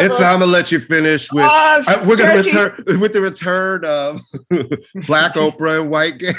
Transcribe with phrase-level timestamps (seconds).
[0.00, 1.44] It's time to let you finish with.
[1.48, 4.20] Oh, we're gonna return with the return of
[5.06, 6.34] Black Oprah and White Gail.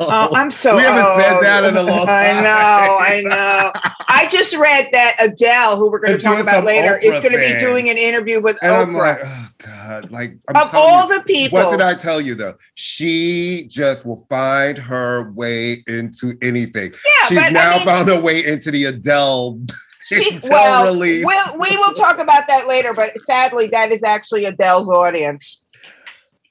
[0.00, 0.76] Oh, I'm so.
[0.76, 2.38] We haven't said that in a long time.
[2.38, 2.98] I know.
[3.00, 3.72] I know.
[4.08, 7.32] I just read that Adele, who we're going to Is talk about later, is going
[7.32, 8.98] to be doing an interview with And I'm Oprah.
[8.98, 10.10] like, oh God!
[10.10, 12.54] Like I'm of all you, the people, What did I tell you though?
[12.74, 16.92] She just will find her way into anything.
[16.92, 19.60] yeah, She's now I mean, found her way into the Adele,
[20.22, 21.24] she, well, release.
[21.24, 22.92] we'll, we will talk about that later.
[22.94, 25.62] But sadly, that is actually Adele's audience.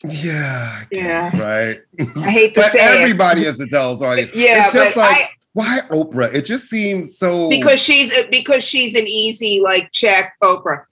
[0.03, 1.29] yeah, I Yeah.
[1.41, 1.79] right.
[2.15, 3.01] I hate to but say it.
[3.01, 4.31] everybody is Adele's audience.
[4.33, 6.33] Yeah, it's just like I, why Oprah?
[6.33, 10.85] It just seems so because she's because she's an easy like check Oprah.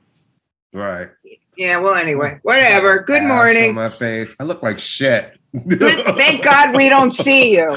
[0.73, 1.09] right.
[1.55, 1.79] Yeah.
[1.79, 2.99] Well, anyway, whatever.
[2.99, 3.73] Good morning.
[3.73, 4.35] my face.
[4.39, 5.36] I look like shit.
[5.53, 7.69] Thank God we don't see you.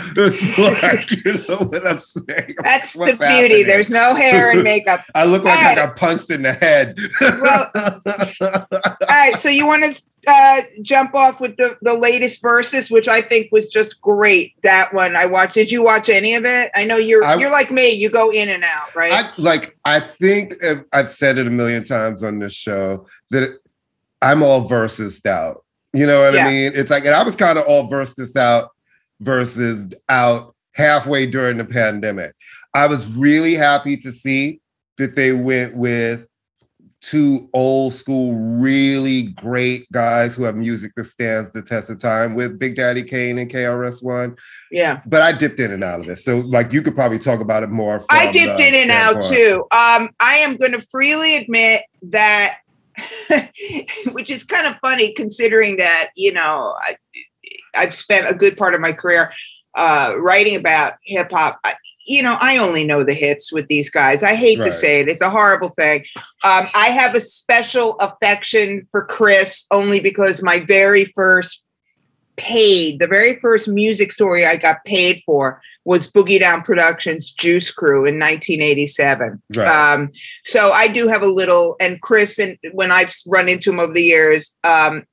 [0.58, 2.56] like you know what I'm saying.
[2.62, 3.42] That's What's the beauty.
[3.42, 3.66] happening?
[3.66, 5.00] There's no hair and makeup.
[5.14, 6.98] I look like I got punched in the head.
[7.20, 7.70] well,
[8.70, 13.08] All right, so you want to uh, jump off with the the latest verses, which
[13.08, 14.54] I think was just great.
[14.62, 15.54] That one I watched.
[15.54, 16.70] Did you watch any of it?
[16.74, 17.90] I know you're I- you're like me.
[17.90, 19.12] You go in and out, right?
[19.12, 19.78] I like.
[19.84, 20.54] I think
[20.92, 23.58] I've said it a million times on this show that
[24.20, 25.64] I'm all versus out.
[25.92, 26.46] You know what Yeah.
[26.46, 26.72] I mean?
[26.74, 28.70] It's like, and I was kind of all versus out
[29.20, 32.34] versus out halfway during the pandemic.
[32.74, 34.60] I was really happy to see
[34.98, 36.26] that they went with
[37.00, 42.34] two old school, really great guys who have music that stands the test of time
[42.34, 44.36] with Big Daddy Kane and KRS One.
[44.70, 46.16] yeah, But I dipped in and out of it.
[46.18, 48.04] So like you could probably talk about it more.
[48.10, 49.62] I dipped in and out too.
[49.70, 52.58] Um, I am going to freely admit that,
[54.12, 56.96] which is kind of funny considering that you know I,
[57.74, 59.32] I've spent a good part of my career
[59.76, 61.60] uh, writing about hip hop.
[62.06, 64.22] You know, I only know the hits with these guys.
[64.22, 66.04] I hate to say it; it's a horrible thing.
[66.42, 71.62] Um, I have a special affection for Chris only because my very first
[72.36, 77.70] paid, the very first music story I got paid for was Boogie Down Productions Juice
[77.70, 79.42] Crew in 1987.
[79.56, 79.66] Right.
[79.66, 80.10] Um,
[80.44, 83.92] so I do have a little, and Chris, and when I've run into him over
[83.92, 85.04] the years, um,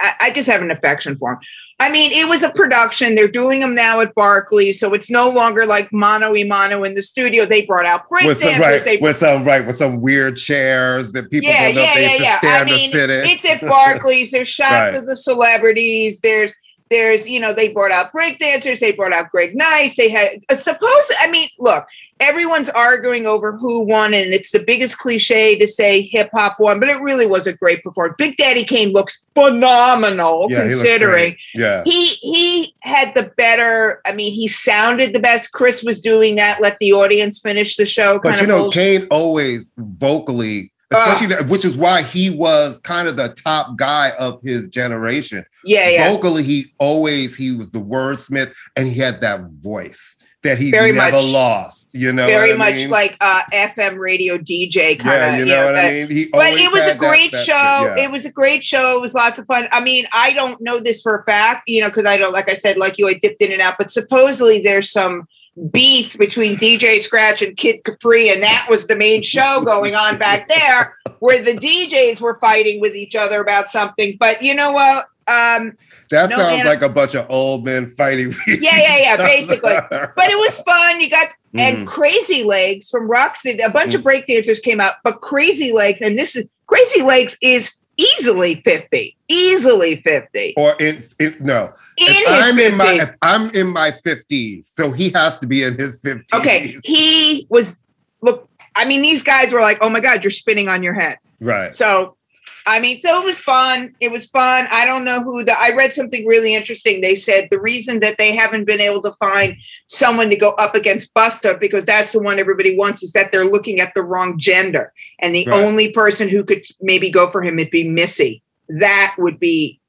[0.00, 1.38] I, I just have an affection for him.
[1.80, 3.16] I mean, it was a production.
[3.16, 6.94] They're doing them now at Barclays, so it's no longer like mano y mano in
[6.94, 7.44] the studio.
[7.44, 8.86] They brought out break with some dancers.
[8.86, 11.94] right, with some right, with some weird chairs that people yeah, don't know yeah, if
[11.96, 12.34] they yeah, should yeah.
[12.34, 13.24] I stand or sit in.
[13.26, 14.30] it's at Barclays.
[14.30, 14.94] There's shots Right.
[14.94, 16.20] of the celebrities.
[16.20, 16.54] There's
[16.92, 18.80] there's you know they brought out break dancers.
[18.80, 19.96] They brought out Greg Nice.
[19.96, 21.04] They had uh, suppose.
[21.20, 21.86] I mean, look,
[22.20, 26.78] everyone's arguing over who won, and it's the biggest cliche to say hip hop won,
[26.78, 28.16] but it really was a great performance.
[28.18, 31.38] Big Daddy Kane looks phenomenal Yeah, he considering great.
[31.54, 34.00] yeah, he he had the better.
[34.04, 35.52] I mean, he sounded the best.
[35.52, 36.60] Chris was doing that.
[36.60, 38.20] Let the audience finish the show.
[38.22, 38.70] but you of know.
[38.70, 40.71] Kane always vocally.
[40.94, 45.44] Especially that- which is why he was kind of the top guy of his generation.
[45.64, 46.10] yeah, yeah.
[46.10, 50.90] Vocally, he always he was the wordsmith, and he had that voice that he Very
[50.90, 51.94] never much- lost.
[51.94, 52.90] You know, very much mean?
[52.90, 55.38] like uh FM radio DJ kind yeah, of.
[55.38, 56.10] you know what I mean.
[56.10, 57.52] He But it was a that- great that- show.
[57.96, 58.04] yeah.
[58.04, 58.96] It was a great show.
[58.96, 59.68] It was lots of fun.
[59.70, 62.50] I mean, I don't know this for a fact, you know, because I don't, like
[62.50, 63.76] I said, like you, I dipped in and out.
[63.78, 65.28] But supposedly there's some
[65.70, 70.18] beef between DJ Scratch and Kid Capri, and that was the main show going on
[70.18, 74.16] back there, where the DJs were fighting with each other about something.
[74.18, 75.06] But you know what?
[75.28, 75.76] Um,
[76.10, 76.66] that no, sounds man.
[76.66, 78.34] like a bunch of old men fighting.
[78.46, 79.74] Yeah, yeah, yeah, basically.
[79.90, 81.00] but it was fun.
[81.00, 81.58] You got Mm-hmm.
[81.80, 83.62] and Crazy Legs from Rocksteady.
[83.62, 87.70] A bunch of breakdancers came out, but Crazy Legs, and this is Crazy Legs is
[87.96, 89.16] easily 50.
[89.28, 90.54] Easily 50.
[90.56, 91.72] or in, in no.
[91.98, 92.70] In if I'm 50s.
[92.70, 96.26] in my if I'm in my fifties, so he has to be in his fifties.
[96.32, 96.78] okay.
[96.84, 97.80] He was
[98.20, 101.18] look, I mean, these guys were like, oh my God, you're spinning on your head.
[101.40, 101.74] right.
[101.74, 102.16] So
[102.66, 103.94] I mean, so it was fun.
[104.00, 104.66] It was fun.
[104.70, 107.00] I don't know who the I read something really interesting.
[107.00, 109.56] They said the reason that they haven't been able to find
[109.88, 113.44] someone to go up against Busta because that's the one everybody wants is that they're
[113.44, 114.92] looking at the wrong gender.
[115.18, 115.62] And the Right.
[115.64, 118.42] only person who could maybe go for him would be Missy.
[118.68, 119.80] That would be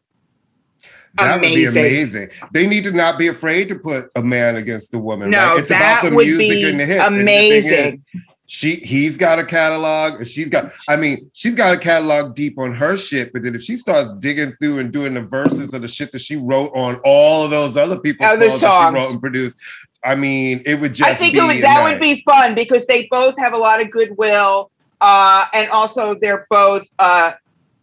[1.15, 1.65] That amazing.
[1.65, 2.29] would be amazing.
[2.53, 5.29] They need to not be afraid to put a man against the woman.
[5.29, 5.59] No, right?
[5.59, 7.03] It's that about the would music be and the hits.
[7.03, 7.71] And the amazing.
[7.73, 7.97] is,
[8.53, 12.59] she he's got a catalog or she's got i mean she's got a catalog deep
[12.59, 15.81] on her shit but then if she starts digging through and doing the verses of
[15.81, 18.95] the shit that she wrote on all of those other people's Other songs, that she
[18.95, 19.57] wrote and produced
[20.05, 21.93] i mean it would just I think be it would, that night.
[21.93, 24.69] would be fun because they both have a lot of goodwill,
[25.01, 27.33] uh, and also they're both uh,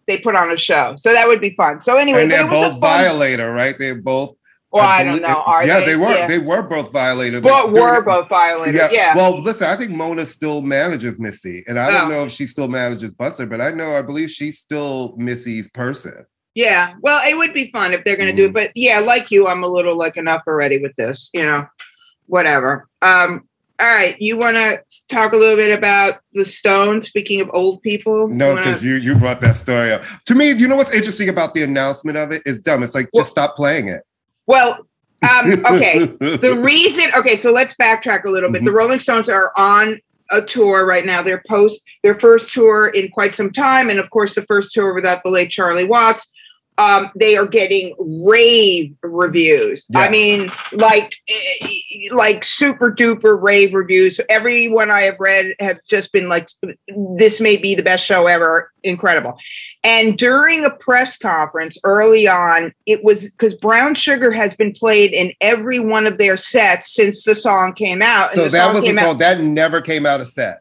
[0.07, 1.81] they put on a show, so that would be fun.
[1.81, 4.37] So anyway, and they're it was a both violator right they're both
[4.73, 5.43] Well, I don't know.
[5.47, 5.87] Are yeah they?
[5.87, 6.27] they were Yeah.
[6.29, 7.43] they were both violated.
[7.43, 8.81] But were both violated.
[8.93, 9.17] Yeah.
[9.17, 12.09] Well, listen, I think Mona still manages Missy, and I don't Oh.
[12.11, 16.25] know if she still manages Busta, but I know I believe she's still Missy's person.
[16.55, 16.95] Yeah.
[17.01, 18.51] Well, it would be fun if they're going to do Mm.
[18.51, 18.55] it.
[18.55, 21.67] But yeah, like you, I'm a little like enough already with this, you know,
[22.27, 22.87] whatever.
[23.03, 23.43] Um,
[23.81, 24.15] all right.
[24.21, 27.07] You want to talk a little bit about the Stones?
[27.07, 30.03] Speaking of old people, No, You wanna- because you you brought that story up.
[30.27, 32.43] To me, you know what's interesting about the announcement of it?
[32.45, 32.83] It's dumb.
[32.83, 34.03] It's like Well- just stop playing it.
[34.47, 34.87] Well,
[35.23, 36.07] um, okay.
[36.21, 38.65] the reason okay so let's backtrack a little bit.
[38.65, 40.01] The rolling stones are on
[40.31, 41.23] a tour right now.
[41.23, 44.95] They're post their first tour in quite some time and of course the first tour
[44.95, 46.31] without the late charlie watts
[46.81, 47.95] um, they are getting
[48.25, 51.69] rave reviews i mean like eh,
[52.13, 56.49] like super duper rave reviews everyone i have read have just been like
[57.17, 59.37] this may be the best show ever incredible
[59.83, 65.13] and during a press conference early on, it was because Brown Sugar has been played
[65.13, 68.33] in every one of their sets since the song came out.
[68.33, 69.19] so the that was a came song out.
[69.19, 70.61] that never came out of set.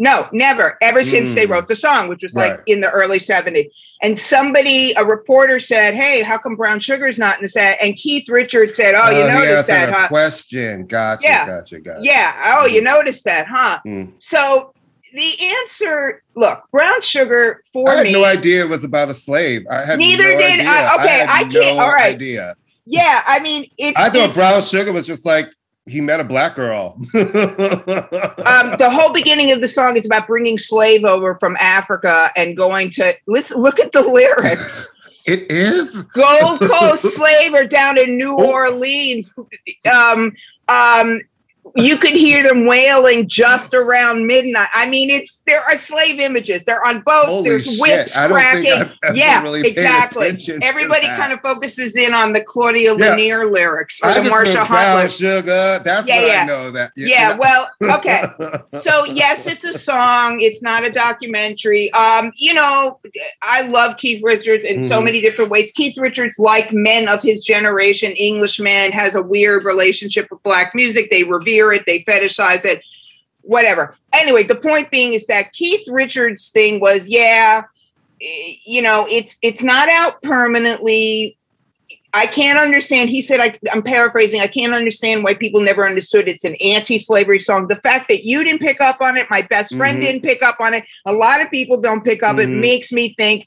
[0.00, 0.78] No, never.
[0.80, 1.50] Ever since they Mm.
[1.50, 3.66] wrote the song, which was like in the early 70s.
[4.02, 7.76] And somebody, a reporter said, Hey, how come Brown Sugar's not in the set?
[7.82, 10.08] And Keith Richards said, Oh, you he noticed that, huh?
[10.08, 10.86] question.
[10.86, 11.46] Gotcha, Yeah.
[11.46, 11.98] gotcha, gotcha.
[12.02, 12.32] Yeah.
[12.58, 13.78] Oh, you noticed that, huh?
[13.86, 14.12] Mm.
[14.18, 14.72] So
[15.12, 18.12] the answer look, Brown Sugar for I had me.
[18.14, 19.66] no idea it was about a slave.
[19.70, 20.66] I had Neither no did idea.
[20.70, 22.14] I- okay, had I can't- no all right.
[22.14, 22.54] idea.
[22.86, 23.98] Yeah, I mean, it's.
[23.98, 25.46] I thought it's- Brown Sugar was just like
[25.90, 26.94] he met a black girl.
[27.14, 32.56] um, the whole beginning of the song is about bringing slave over from Africa and
[32.56, 33.58] going to listen.
[33.58, 34.90] Look at the lyrics.
[35.26, 36.02] it is.
[36.02, 38.52] Gold Coast slave are down in New Oh.
[38.52, 39.34] Orleans.
[39.92, 40.32] Um,
[40.68, 41.20] um,
[41.76, 44.68] you could hear them wailing just around midnight.
[44.74, 46.64] I mean, it's there are slave images.
[46.64, 47.26] They're on boats.
[47.26, 49.16] Holy There's whips I don't think cracking.
[49.18, 50.38] Yeah, really exactly.
[50.62, 53.16] Everybody kind of focuses in on the Claudia Yeah.
[53.16, 55.10] Lennear lyrics or I the Marsha Hunt.
[55.12, 55.80] Sugar.
[55.84, 56.42] That's Yeah, what yeah.
[56.42, 56.70] I know.
[56.70, 58.24] That Yeah, well, okay.
[58.74, 60.40] so yes, it's a song.
[60.40, 61.92] It's not a documentary.
[61.92, 63.00] Um, you know,
[63.42, 65.04] I love Keith Richards in so Mhm.
[65.04, 65.72] many different ways.
[65.72, 71.10] Keith Richards, like men of his generation, Englishman, has a weird relationship with black music.
[71.10, 72.82] They revere it, they fetishize it,
[73.42, 73.96] whatever.
[74.12, 77.62] Anyway, the point being is that Keith Richards' thing was, yeah,
[78.20, 81.36] eh, you know, it's it's not out permanently.
[82.12, 83.08] I can't understand.
[83.08, 84.40] He said, I, I'm paraphrasing.
[84.40, 87.68] I can't understand why people never understood it's an anti-slavery song.
[87.68, 90.02] The fact that you didn't pick up on it, my best friend Mhm.
[90.02, 90.84] didn't pick up on it.
[91.06, 92.38] A lot of people don't pick up.
[92.40, 92.60] It Mhm.
[92.60, 93.46] makes me think,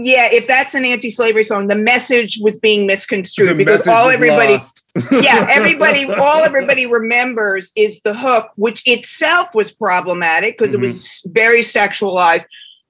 [0.00, 4.58] yeah, if that's an anti-slavery song, the message was being misconstrued The because all everybody,
[5.10, 10.78] yeah, everybody, all everybody remembers is the hook, which itself was problematic because Mhm.
[10.78, 12.44] it was very sexualized.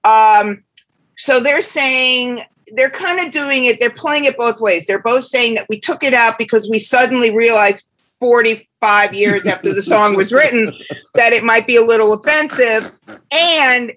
[0.04, 0.64] Um,
[1.16, 2.42] so they're saying
[2.74, 4.86] they're kind of doing it, they're playing it both ways.
[4.86, 7.86] They're both saying that we took it out because we suddenly realized
[8.20, 10.74] 45 years after the song was written
[11.14, 12.92] that it might be a little offensive.
[13.30, 13.92] And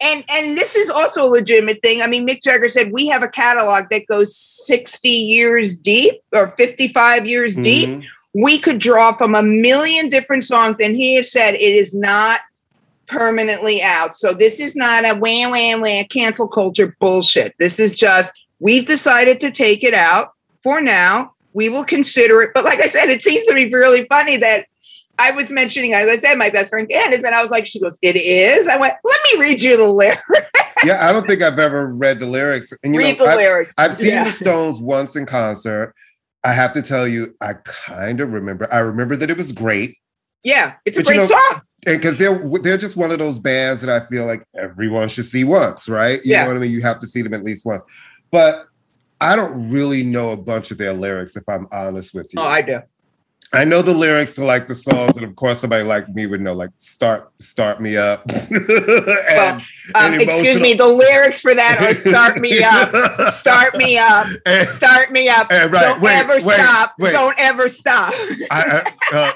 [0.00, 2.02] and and this is also a legitimate thing.
[2.02, 6.54] I mean, Mick Jagger said we have a catalog that goes 60 years deep or
[6.56, 7.88] 55 years deep.
[7.88, 8.04] Mhm.
[8.34, 10.78] we could draw from a million different songs.
[10.78, 12.40] And he has said it is not
[13.08, 14.14] permanently out.
[14.14, 17.54] So this is not a wham wham wham cancel culture bullshit.
[17.58, 21.32] This is just we've decided to take it out for now.
[21.54, 22.50] We will consider it.
[22.54, 24.66] But like i said it seems to be really funny that
[25.18, 27.80] i was mentioning as i said my best friend candace and i was like she
[27.80, 30.22] goes it is i went let me read you the lyrics
[30.84, 32.70] yeah, I don't think I've ever read the lyrics.
[32.84, 34.24] And you read know, the I, lyrics I've seen Yeah.
[34.24, 35.94] the Stones once in concert.
[36.44, 38.72] I have to tell you, I kind of remember.
[38.72, 39.96] I remember that it was great,
[40.44, 43.18] yeah it's a But you great know- song and because they're they're just one of
[43.18, 46.20] those bands that I feel like everyone should see once, right?
[46.24, 46.42] You Yeah.
[46.42, 46.72] know what I mean?
[46.72, 47.82] You have to see them at least once.
[48.30, 48.66] But
[49.20, 52.40] I don't really know a bunch of their lyrics, if I'm honest with you.
[52.40, 52.80] oh i do
[53.56, 56.40] I know the lyrics to like the songs, and of course, somebody like me would
[56.40, 59.62] know, like "Start, Start Me Up." and, um,
[59.94, 62.90] and excuse me the lyrics for that are start me up
[63.32, 65.50] start me up And- start me up.
[65.50, 66.94] and right, Don't wait, ever wait, stop.
[66.98, 67.12] wait.
[67.12, 68.12] Don't ever stop.
[68.50, 69.32] I, I, uh,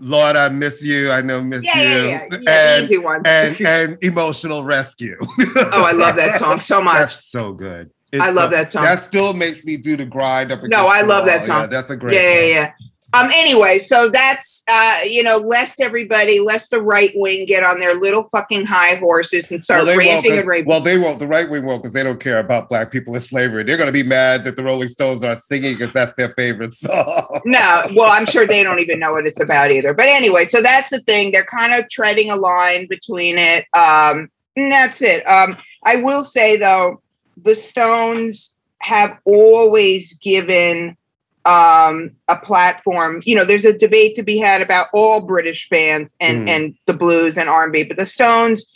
[0.00, 1.10] Lord, I miss you.
[1.10, 1.88] I know miss yeah, you.
[1.88, 2.74] yeah, yeah, yeah.
[2.76, 3.22] And, easy ones.
[3.26, 5.16] and and emotional rescue.
[5.56, 6.98] oh, I love that song so much.
[6.98, 7.90] That's so good.
[8.12, 8.82] It's I love so- that song.
[8.84, 10.60] That still makes me do the grind up.
[10.64, 11.62] No, I love that song.
[11.62, 12.14] Yeah, that's a great.
[12.14, 12.72] yeah, yeah, yeah.
[13.14, 13.30] Um.
[13.32, 17.94] Anyway, so that's uh, you know, lest everybody, lest the right wing get on their
[17.94, 20.68] little fucking high horses and start Well, ranting and raving.
[20.68, 21.18] Well, they won't.
[21.18, 23.62] The right wing won't because they don't care about black people in slavery.
[23.62, 26.74] They're going to be mad that the Rolling Stones are singing because that's their favorite
[26.74, 27.40] song.
[27.44, 29.94] No, well, I'm sure they don't even know what it's about either.
[29.94, 31.30] But anyway, so that's the thing.
[31.30, 33.66] They're kind of treading a line between it.
[33.74, 35.26] Um, and that's it.
[35.28, 37.00] Um, I will say though,
[37.36, 40.96] the Stones have always given
[41.46, 46.16] um a platform you know there's a debate to be had about all british bands
[46.20, 46.50] and Mm.
[46.50, 48.70] and the blues and r&b but the stones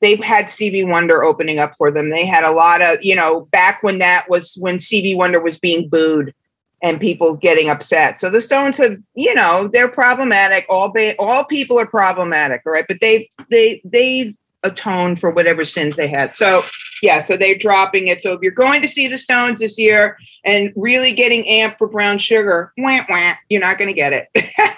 [0.00, 2.08] they've had stevie wonder opening up for them.
[2.10, 5.58] They had a lot of you know back when that was when stevie wonder was
[5.58, 6.34] being booed
[6.82, 8.18] and people getting upset.
[8.18, 10.64] So the stones have you know they're problematic.
[10.68, 12.86] All ba- all people are problematic all right?
[12.88, 16.62] But they they they atoned for whatever sins they had so
[17.02, 20.16] yeah so they're dropping it so if you're going to see the stones this year
[20.44, 24.28] and really getting amped for brown sugar, wah, wah, you're not going to get it.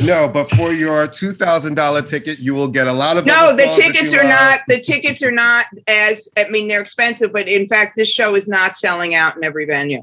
[0.00, 3.26] No, but for your two thousand dollar ticket, you will get a lot of.
[3.26, 4.60] no, the tickets are not.
[4.66, 6.30] The tickets are not as.
[6.38, 9.66] I mean, they're expensive, but in fact, this show is not selling out in every
[9.66, 10.02] venue.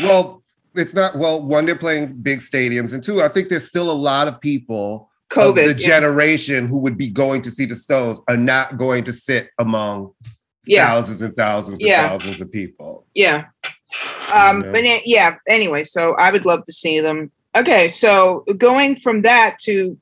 [0.00, 0.42] Well,
[0.74, 1.16] it's not.
[1.16, 4.40] Well, one, they're playing big stadiums, and two, I think there's still a lot of
[4.40, 5.86] people the COVID, yeah.
[5.86, 10.12] generation who would be going to see the Stones are not going to sit among
[10.64, 10.86] Yeah.
[10.86, 12.08] thousands and thousands and Yeah.
[12.08, 13.06] thousands of people.
[13.14, 13.44] Yeah.
[14.32, 14.72] Um, Yeah.
[14.72, 15.36] but yeah.
[15.48, 17.30] Anyway, so I would love to see them.
[17.56, 19.96] Okay, so going from that to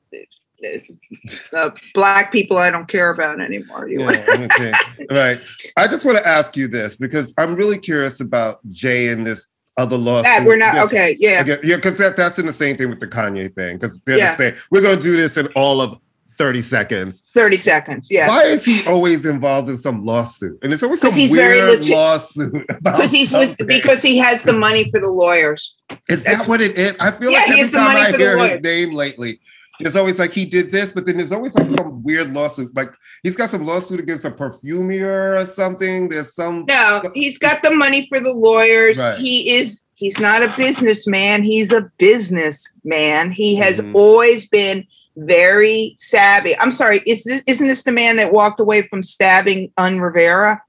[0.63, 3.87] uh, uh, black people, I don't care about anymore.
[3.87, 4.73] You Yeah, okay.
[5.11, 5.37] right.
[5.77, 9.47] I just want to ask you this because I'm really curious about Jay and this
[9.77, 10.23] other lawsuit.
[10.23, 10.85] that we're not Yes.
[10.85, 11.17] okay.
[11.19, 11.41] Yeah.
[11.41, 13.77] Okay, yeah, because that, that's in the same thing with the Kanye thing.
[13.77, 14.31] Because they're Yeah.
[14.31, 14.55] the same.
[14.71, 15.97] We're going to do this in all of
[16.37, 17.23] 30 seconds.
[17.33, 18.11] Thirty seconds.
[18.11, 18.27] Yeah.
[18.27, 20.59] Why is he always involved in some lawsuit?
[20.61, 24.43] And it's always some he's very weird legit- lawsuit Because he's with, because he has
[24.43, 25.75] the money for the lawyers.
[26.09, 26.93] is that what it is?
[26.99, 28.49] I feel Yeah, like he every time money I hear lawyer.
[28.49, 29.39] his name lately,
[29.79, 32.75] there's always like he did this, but then there's always like some weird lawsuit.
[32.75, 32.91] Like
[33.23, 36.09] he's got some lawsuit against a perfumer or something.
[36.09, 38.97] There's some No, he's got the money for the lawyers.
[38.97, 39.19] Right.
[39.19, 43.31] He is he's not a businessman, he's a businessman.
[43.31, 43.95] He has Mhm.
[43.95, 44.85] always been
[45.17, 46.57] very savvy.
[46.59, 50.61] I'm sorry, is this isn't this the man that walked away from stabbing Un Rivera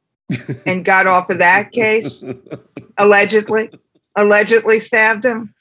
[0.67, 2.25] and got off of that case?
[2.99, 3.71] Allegedly.
[4.17, 5.53] Allegedly stabbed him.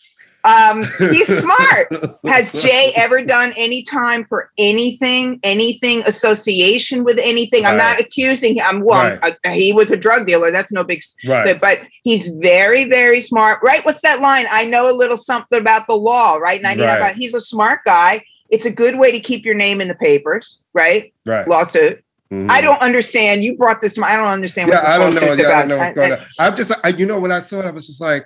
[0.45, 1.91] Um, he's smart.
[2.25, 7.65] Has Jay ever done any time for anything, anything association with anything?
[7.65, 8.63] I'm not accusing him.
[8.67, 9.35] I'm well, Right.
[9.45, 10.51] uh, he was a drug dealer.
[10.51, 11.45] That's no big, right.
[11.45, 13.59] but, but he's very, very smart.
[13.63, 13.83] Right?
[13.85, 14.45] What's that line?
[14.51, 16.35] I know a little something about the law.
[16.35, 16.61] Right?
[16.61, 17.01] 99.
[17.01, 17.15] Right.
[17.15, 18.23] He's a smart guy.
[18.49, 20.59] It's a good way to keep your name in the papers.
[20.73, 21.11] Right?
[21.25, 21.47] Right.
[21.47, 22.03] Lawsuit.
[22.31, 22.49] Mhm.
[22.49, 23.43] I don't understand.
[23.43, 24.09] You brought this to my.
[24.11, 24.69] I don't understand.
[24.69, 25.33] Yeah, what I don't know.
[25.33, 26.23] Yeah, I don't know what's going I- on.
[26.39, 28.25] I'm just, I, you know, when I saw it, I was just like,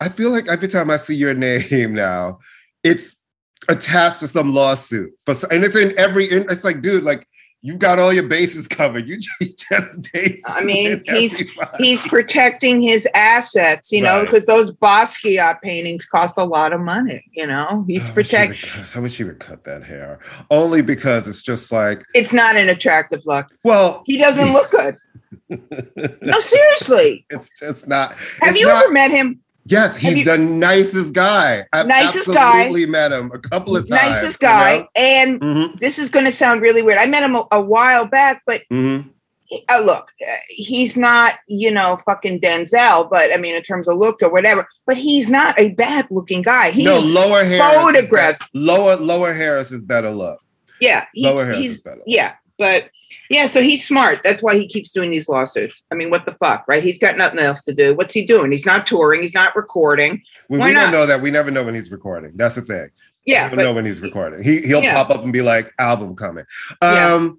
[0.00, 2.38] I feel like every time I see your name now,
[2.84, 3.16] it's
[3.68, 6.26] attached to some lawsuit for, and it's in every.
[6.26, 7.26] It's like, dude, like
[7.62, 9.08] you got all your bases covered.
[9.10, 10.08] You just,
[10.46, 11.84] I mean, he's- everybody.
[11.84, 14.26] he's protecting his assets, you know, Right.
[14.30, 17.24] because those Basquiat paintings cost a lot of money.
[17.32, 18.48] You know, he's I wish he protect.
[18.62, 22.32] would cut- I wish he would cut that hair, only because it's just like, It's
[22.32, 23.46] not an attractive look.
[23.64, 24.96] well, He doesn't look good.
[26.22, 27.26] No, seriously.
[27.30, 28.14] it's just not.
[28.42, 29.40] Have you not- ever met him?
[29.68, 31.64] Yes, he's you- the nicest guy.
[31.72, 32.60] I've Nicest guy.
[32.62, 34.12] absolutely met him a couple of times.
[34.12, 34.86] Nicest guy.
[34.94, 36.98] And Mm-hmm, this is going to sound really weird.
[36.98, 39.08] I met him a, a while back, but mm-hmm.
[39.68, 43.98] uh, look, uh, he's not, you know, fucking Denzel, but I mean, in terms of
[43.98, 46.70] looks or whatever, but he's not a bad looking guy.
[46.70, 47.60] He's, no, lower hair.
[47.60, 48.40] photographs.
[48.54, 50.40] Lower lower Harris is better look.
[50.80, 52.02] yeah, he's, Lower Harris he's is better.
[52.06, 52.90] Yeah, but
[53.30, 54.20] yeah, so he's smart.
[54.24, 55.82] That's why he keeps doing these lawsuits.
[55.90, 56.82] I mean, what the fuck, right?
[56.82, 57.94] He's got nothing else to do.
[57.94, 58.52] What's he doing?
[58.52, 59.22] He's not touring.
[59.22, 60.22] He's not recording.
[60.48, 61.20] We, we don't know that.
[61.20, 62.32] We never know when he's recording.
[62.36, 62.88] That's the thing.
[63.26, 64.42] Yeah, we don't but know when he's recording.
[64.42, 64.94] He he'll Yeah.
[64.94, 66.44] pop up and be like, album coming.
[66.82, 67.12] Yeah.
[67.14, 67.38] Um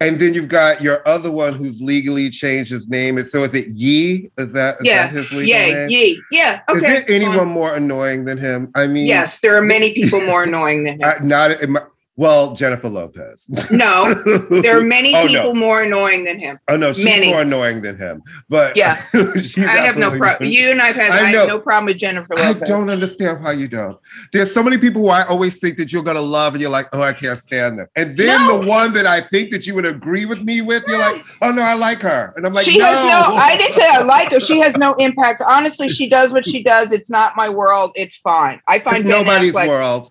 [0.00, 3.22] and then you've got your other one who's legally changed his name.
[3.22, 4.30] So is it Ye?
[4.36, 5.06] Is that, is Yeah.
[5.06, 5.68] that his legal name?
[5.70, 6.16] yeah, name?
[6.32, 6.74] yeah, yeah.
[6.74, 8.72] Is there anyone more annoying than him?
[8.74, 11.02] I mean, Yes, there are many people more annoying than him.
[11.08, 11.82] uh, not in my,
[12.16, 13.46] well, Jennifer Lopez.
[13.70, 14.12] no,
[14.60, 15.28] there are many Oh, no.
[15.28, 16.58] people more annoying than him.
[16.68, 17.28] Oh no, she's Many.
[17.28, 18.22] more annoying than him.
[18.50, 19.02] But Yeah.
[19.36, 20.50] she's I have no problem.
[20.50, 23.52] You and I've had I I have no problem with Jennifer I don't understand why
[23.52, 23.98] you don't.
[24.32, 26.88] There's so many people who I always think that you're gonna love, and you're like,
[26.92, 27.86] oh, I can't stand them.
[27.96, 28.60] And then No.
[28.60, 31.50] the one that I think that you would agree with me with, you're like, oh
[31.50, 32.84] no, I like her, and I'm like, she no.
[32.84, 33.36] has no.
[33.36, 34.40] I didn't say I like her.
[34.40, 35.40] She has no impact.
[35.40, 36.92] Honestly, she does what she does.
[36.92, 37.92] It's not my world.
[37.94, 38.60] It's fine.
[38.68, 40.10] I find nobody's Affleck- world.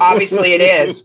[0.00, 1.04] Obviously, it is.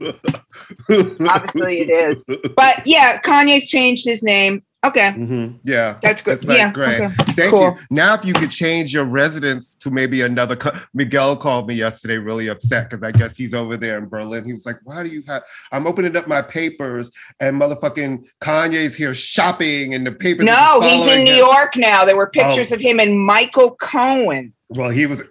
[0.89, 2.23] Obviously, it is.
[2.55, 4.63] But yeah, Kanye's changed his name.
[4.85, 5.09] Okay.
[5.09, 5.59] Mhm.
[5.63, 5.97] Yeah.
[6.03, 6.35] That's good.
[6.37, 6.71] It's like, yeah.
[6.71, 7.01] great.
[7.01, 7.13] okay.
[7.33, 7.61] Thank Cool.
[7.63, 7.75] you.
[7.89, 12.17] Now, if you could change your residence to maybe another, co- Miguel called me yesterday,
[12.17, 14.45] really upset because I guess he's over there in Berlin.
[14.45, 18.95] He was like, "Why do you have?" I'm opening up my papers, and motherfucking Kanye's
[18.95, 20.45] here shopping, and the papers.
[20.45, 21.33] No, he's in following New.
[21.35, 22.05] York now.
[22.05, 22.39] There were Oh.
[22.39, 24.53] pictures of him and Michael Cohen.
[24.69, 25.23] Well, he was.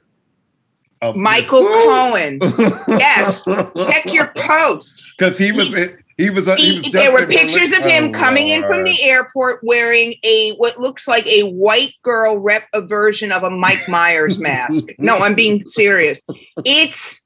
[1.15, 2.38] Michael Cohen.
[2.88, 3.45] Yes.
[3.45, 5.05] Check your post.
[5.19, 5.73] because he was.
[5.75, 5.87] He-
[6.19, 6.49] He was.
[6.49, 6.91] uh, He, He- was.
[6.93, 11.07] there were pictures of him Oh, coming in from the airport wearing a what looks
[11.07, 14.87] like a white girl rep a version of a Mike Myers mask.
[14.99, 16.19] no, I'm being serious.
[16.65, 17.23] It's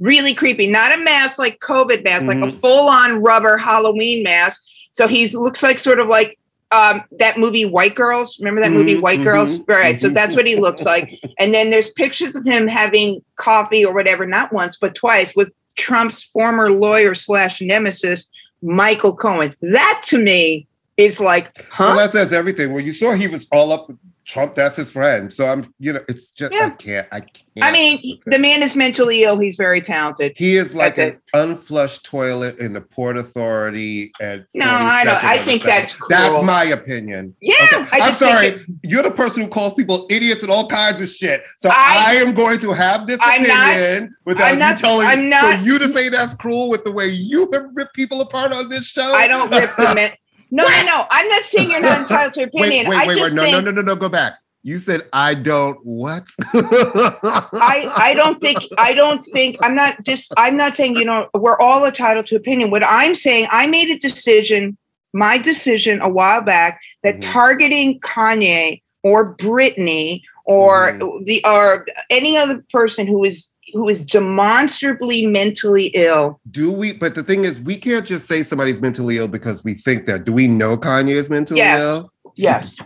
[0.00, 0.66] really creepy.
[0.66, 2.60] Not a mask like COVID mask, like a Mhm.
[2.60, 4.60] full on rubber Halloween mask.
[4.90, 6.36] So he looks like sort of like
[6.72, 8.38] um, that movie White Girls.
[8.40, 9.58] Remember that movie Mhm, White Girls?
[9.58, 10.00] mhm, Right.
[10.00, 10.14] So mhm.
[10.14, 11.10] that's what he looks like.
[11.38, 15.50] And then there's pictures of him having coffee or whatever, not once but twice with
[15.76, 18.28] Trump's former lawyer slash nemesis,
[18.62, 19.54] Michael Cohen.
[19.60, 21.84] That to me is like, huh?
[21.88, 22.72] Well, that says everything.
[22.72, 23.90] Well, you saw he was all up
[24.24, 24.54] Trump.
[24.54, 25.32] That's his friend.
[25.32, 27.06] So I'm, you know, it's just I can't.
[27.12, 27.42] I can't.
[27.60, 29.38] I mean, the man is mentally ill.
[29.38, 30.32] He's very talented.
[30.36, 34.10] he is like That's an unflushed toilet in the Port Authority.
[34.20, 35.22] At No, I don't.
[35.22, 35.68] I think second.
[35.68, 37.34] that's That's my opinion.
[37.42, 38.00] Yeah, Okay.
[38.00, 38.46] I'm sorry.
[38.48, 41.42] it- You're the person who calls people idiots and all kinds of shit.
[41.58, 44.82] So I- I, am going to have this I'm not- opinion without I'm not- you
[44.82, 47.94] telling I'm not- for you to say that's cruel with the way you have ripped
[47.94, 49.12] people apart on this show.
[49.12, 50.12] I don't rip the men.
[50.54, 51.06] No, no, no.
[51.10, 52.86] I'm not saying you're not entitled to opinion.
[52.88, 53.32] Wait, wait, wait, wait.
[53.32, 53.96] No, think no, no, no, no.
[53.96, 54.34] Go back.
[54.62, 56.28] You said I don't what?
[56.54, 61.28] I, I don't think I don't think I'm not just I'm not saying you know
[61.34, 62.70] we're all entitled to opinion.
[62.70, 64.76] What I'm saying, I made a decision,
[65.12, 67.32] my decision a while back that Mhm.
[67.32, 71.24] targeting Kanye or Britney or Mm-hmm.
[71.24, 76.40] the or any other person who is who is demonstrably mentally ill.
[76.50, 76.92] Do we?
[76.92, 80.24] But the thing is, we can't just say somebody's mentally ill because we think that.
[80.24, 81.82] Do we know Kanye is mentally Yes.
[81.82, 82.12] ill?
[82.34, 82.78] Yes,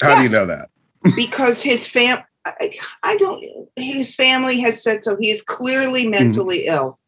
[0.00, 0.70] How do you know that?
[1.16, 3.44] because his fam I, I don't
[3.76, 5.16] his family has said so.
[5.20, 6.10] He is clearly mm-hmm.
[6.10, 6.98] mentally ill.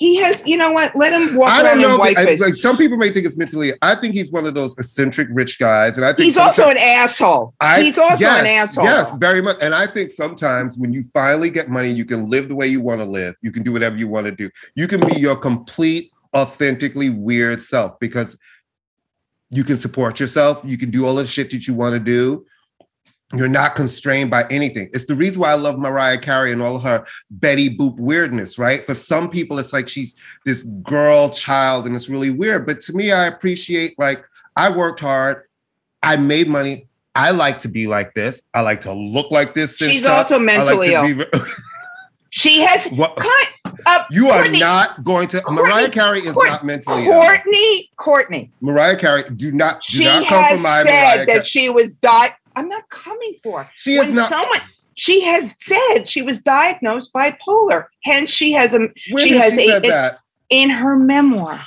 [0.00, 0.96] He has, you know what?
[0.96, 1.50] Let him walk.
[1.50, 1.98] I don't know.
[2.02, 3.74] I- like some people may think it's mentally.
[3.82, 6.78] I think he's one of those eccentric rich guys, and I think He's also an
[6.78, 7.52] asshole.
[7.60, 8.84] I- He's also yes, an asshole.
[8.86, 9.58] Yes, very much.
[9.60, 12.80] And I think sometimes when you finally get money, you can live the way you
[12.80, 13.34] want to live.
[13.42, 14.48] You can do whatever you want to do.
[14.74, 18.38] You can be your complete, authentically weird self because
[19.50, 20.62] you can support yourself.
[20.64, 22.46] You can do all the shit that you want to do.
[23.32, 24.90] You're not constrained by anything.
[24.92, 28.84] It's the reason why I love Mariah Carey and all her Betty Boop weirdness, right?
[28.84, 32.66] For some people, it's like she's this girl child and it's really weird.
[32.66, 34.24] But to me, I appreciate like
[34.56, 35.44] I worked hard,
[36.02, 36.88] I made money.
[37.14, 38.42] I like to be like this.
[38.54, 39.76] I like to look like this.
[39.76, 40.12] She's stuff.
[40.18, 41.04] also I like mentally ill.
[41.14, 41.24] be-
[42.32, 44.06] She has What- cut up.
[44.12, 45.40] you are Courtney- not going to.
[45.40, 47.12] Courtney- Mariah Carey is Court- not mentally ill.
[47.12, 48.50] Courtney, Courtney.
[48.60, 51.44] Mariah Carey, do not do She not come has said Mariah that Carey.
[51.44, 52.32] she was died.
[52.56, 53.68] I'm not coming for.
[53.76, 54.28] She is when not.
[54.28, 54.60] someone
[54.94, 57.86] she has said she was diagnosed bipolar.
[58.04, 60.18] Hence, she has a When she has she a- that?
[60.50, 61.62] in her memoir.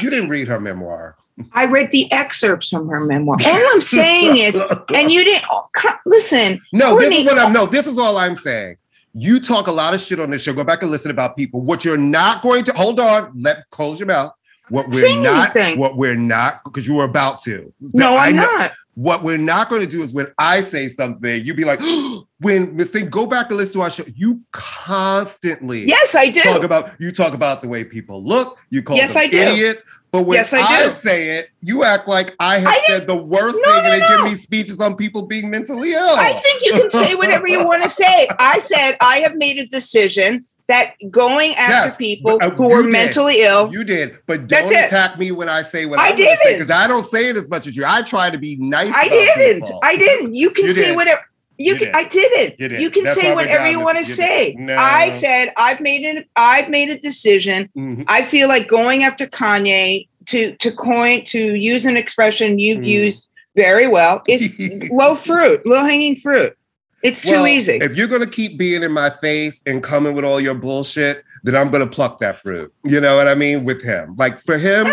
[0.00, 1.16] You didn't read her memoir.
[1.52, 3.36] I read the excerpts from her memoir.
[3.44, 4.62] All I'm saying is,
[4.94, 6.60] and you didn't oh, co- listen.
[6.72, 7.52] No, this is what I'm.
[7.52, 8.76] No, this is all I'm saying.
[9.12, 10.52] You talk a lot of shit on this show.
[10.52, 11.60] Go back and listen about people.
[11.60, 13.32] What you're not going to hold on.
[13.36, 14.32] Let close your mouth.
[14.68, 15.54] What we're not.
[15.56, 15.78] anything.
[15.78, 17.72] What we're not because you were about to.
[17.92, 18.72] No, I'm not.
[18.94, 21.80] What we're not going to do is when I say something, you'd be like,
[22.40, 24.04] when Miss Thing, go back and listen to our show.
[24.14, 26.40] You constantly Yes, I do.
[26.42, 28.58] talk about you talk about the way people look.
[28.70, 29.36] You call Yes, them I do.
[29.38, 29.84] idiots.
[30.12, 33.16] But when Yes, I I, say it, you act like I have I said the
[33.16, 34.16] worst No, thing, no, and they no.
[34.24, 36.00] give me speeches on people being mentally ill.
[36.16, 38.28] I think you can say whatever you want to say.
[38.38, 42.72] I said I have made a decision that going after Yes, people but, uh, who
[42.72, 42.92] are did.
[42.92, 43.70] mentally ill.
[43.72, 46.86] You did, but don't attack me when I say what I I, didn't because I
[46.86, 47.84] don't say it as much as you.
[47.86, 48.90] I try to be nice.
[48.94, 49.64] I didn't.
[49.64, 49.80] people.
[49.82, 50.34] I didn't.
[50.34, 50.96] You can You say did.
[50.96, 51.20] whatever.
[51.56, 51.94] You, You can, did.
[51.94, 52.60] I didn't.
[52.72, 52.78] You.
[52.78, 54.56] You can That's say whatever you want to say.
[54.58, 54.74] No.
[54.76, 56.26] I said I've made it.
[56.34, 57.68] I've made a decision.
[57.76, 58.04] Mhm.
[58.08, 62.86] I feel like going after Kanye to to coin to use an expression you've Mm.
[62.88, 64.52] used very well is
[64.90, 66.56] low fruit, low hanging fruit.
[67.04, 67.74] It's too easy.
[67.82, 71.54] If you're gonna keep being in my face and coming with all your bullshit, then
[71.54, 72.72] I'm gonna pluck that fruit.
[72.82, 73.64] You know what I mean?
[73.64, 74.86] With him, like for him,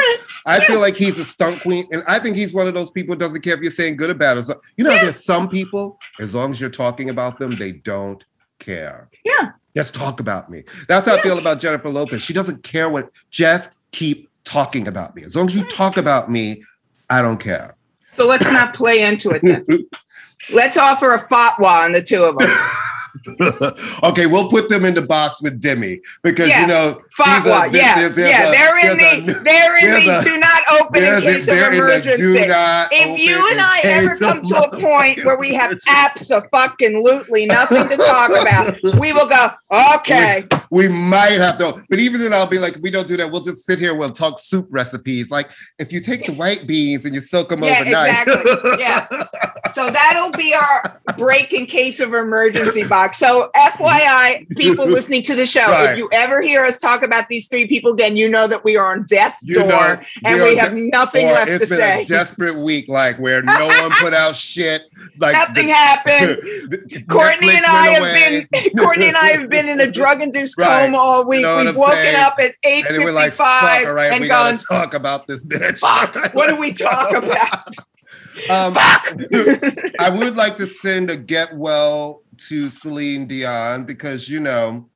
[0.45, 0.67] I Yeah.
[0.67, 3.19] feel like he's a stunt queen, and I think he's one of those people who
[3.19, 4.43] doesn't care if you're saying good or bad.
[4.43, 5.04] So- You know, Yeah.
[5.04, 8.24] there's some people, as long as you're talking about them, they don't
[8.60, 9.08] care.
[9.24, 9.50] Yeah.
[9.76, 10.63] Just talk about me.
[10.89, 12.21] That's how I feel about Jennifer Lopez.
[12.21, 13.10] She doesn't care what.
[13.32, 15.24] Just keep talking about me.
[15.24, 16.62] As long as you talk about me,
[17.10, 17.76] I don't care.
[18.17, 19.63] So let's not play into it then.
[20.49, 22.49] Let's offer a fatwa on the two of them.
[24.04, 26.62] okay, we'll put them in the box with Demi because Yeah.
[26.62, 27.69] you know she's a?
[27.71, 28.47] Yeah, there's- there's yeah.
[28.47, 31.71] a- They're in the a- they're in the do not open in case of they're
[31.73, 32.23] in the emergency.
[32.93, 37.97] If you and I ever come to a point where we have absolutely nothing to
[37.97, 39.49] talk about, we will go,
[39.97, 40.45] okay.
[40.71, 43.30] we might have to, but even then, I'll be like, we don't do that.
[43.30, 43.93] We'll just sit here.
[43.93, 45.30] We'll talk soup recipes.
[45.30, 45.49] Like
[45.80, 48.27] if you take the white beans and you soak them Yeah, overnight.
[48.27, 48.71] exactly.
[48.80, 49.08] Yeah.
[49.73, 53.17] So that'll be our break in case of emergency box.
[53.17, 55.91] So FYI, people listening to the show, Right.
[55.91, 58.77] if you ever hear us talk about these three people again, you know that we
[58.77, 61.79] are on death's You know, door and we have nothing or left it's to been
[61.79, 62.01] say.
[62.03, 64.84] a desperate week, like where no one put out shit.
[65.17, 66.38] Like Nothing the- happened.
[66.69, 68.47] the- Courtney Netflix and I have away.
[68.51, 70.86] been Courtney and I have been in a drug-induced Right.
[70.86, 71.38] coma all week.
[71.41, 72.15] You know We've woken saying?
[72.17, 75.27] up at eight and then we're like, fuck, all right, and we gotta talk about
[75.27, 75.79] this bitch.
[75.79, 76.34] "Fuck!
[76.34, 77.73] What do we talk about?
[78.49, 79.17] Um, Fuck!"
[79.99, 84.89] I would like to send a get well to Celine Dion because you know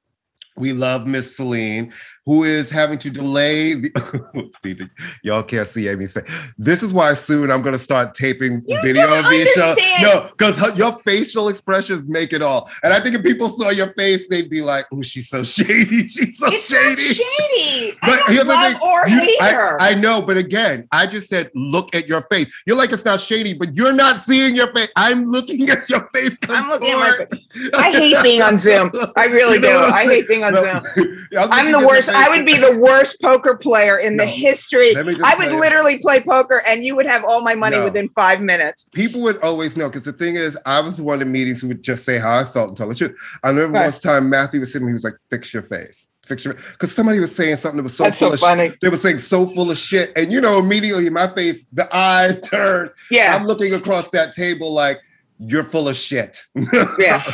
[0.58, 1.94] we love Miss Celine,
[2.26, 3.74] who is having to delay.
[3.76, 4.78] The, see,
[5.24, 6.24] y'all can't see Amy's face.
[6.58, 9.78] This is why soon I'm going to start taping You video of these shows.
[10.02, 12.70] No, because your facial expressions make it all.
[12.84, 16.08] And I think if people saw your face, they'd be like, "Oh, she's so shady.
[16.08, 17.98] She's so it's not shady." shady.
[18.02, 19.82] But I here's the love thing, or You- hate I, her.
[19.82, 22.52] I know, but again, I just said, look at your face.
[22.66, 24.90] You're like, it's not shady, but you're not seeing your face.
[24.96, 26.38] I'm looking at your face.
[26.50, 27.40] I'm looking at my contort.
[27.76, 28.92] I hate being on Zoom.
[29.16, 29.94] I really You know do.
[29.94, 31.28] I hate being on No, Zoom.
[31.38, 32.10] I'm I'm the worst.
[32.16, 34.94] I would be the worst poker player in the history.
[34.94, 37.78] Let me just I would literally play poker and you would have all my money
[37.78, 37.86] No.
[37.86, 38.88] within five minutes.
[38.94, 41.68] People would always know because the thing is, I was the one in meetings who
[41.70, 43.16] would just say how I felt and tell the truth.
[43.44, 43.92] I remember Right.
[43.92, 47.20] one time Matthew was sitting, he was like, "Fix your face, fix your," because somebody
[47.20, 48.70] was saying something that was so That's full so of funny.
[48.70, 48.80] shit.
[48.82, 52.40] They were saying so full of shit, and you know, immediately my face, the eyes
[52.42, 52.92] turned.
[53.12, 53.36] Yeah.
[53.36, 55.00] I'm looking across that table like
[55.40, 56.38] you're full of shit.
[56.98, 57.30] Yeah.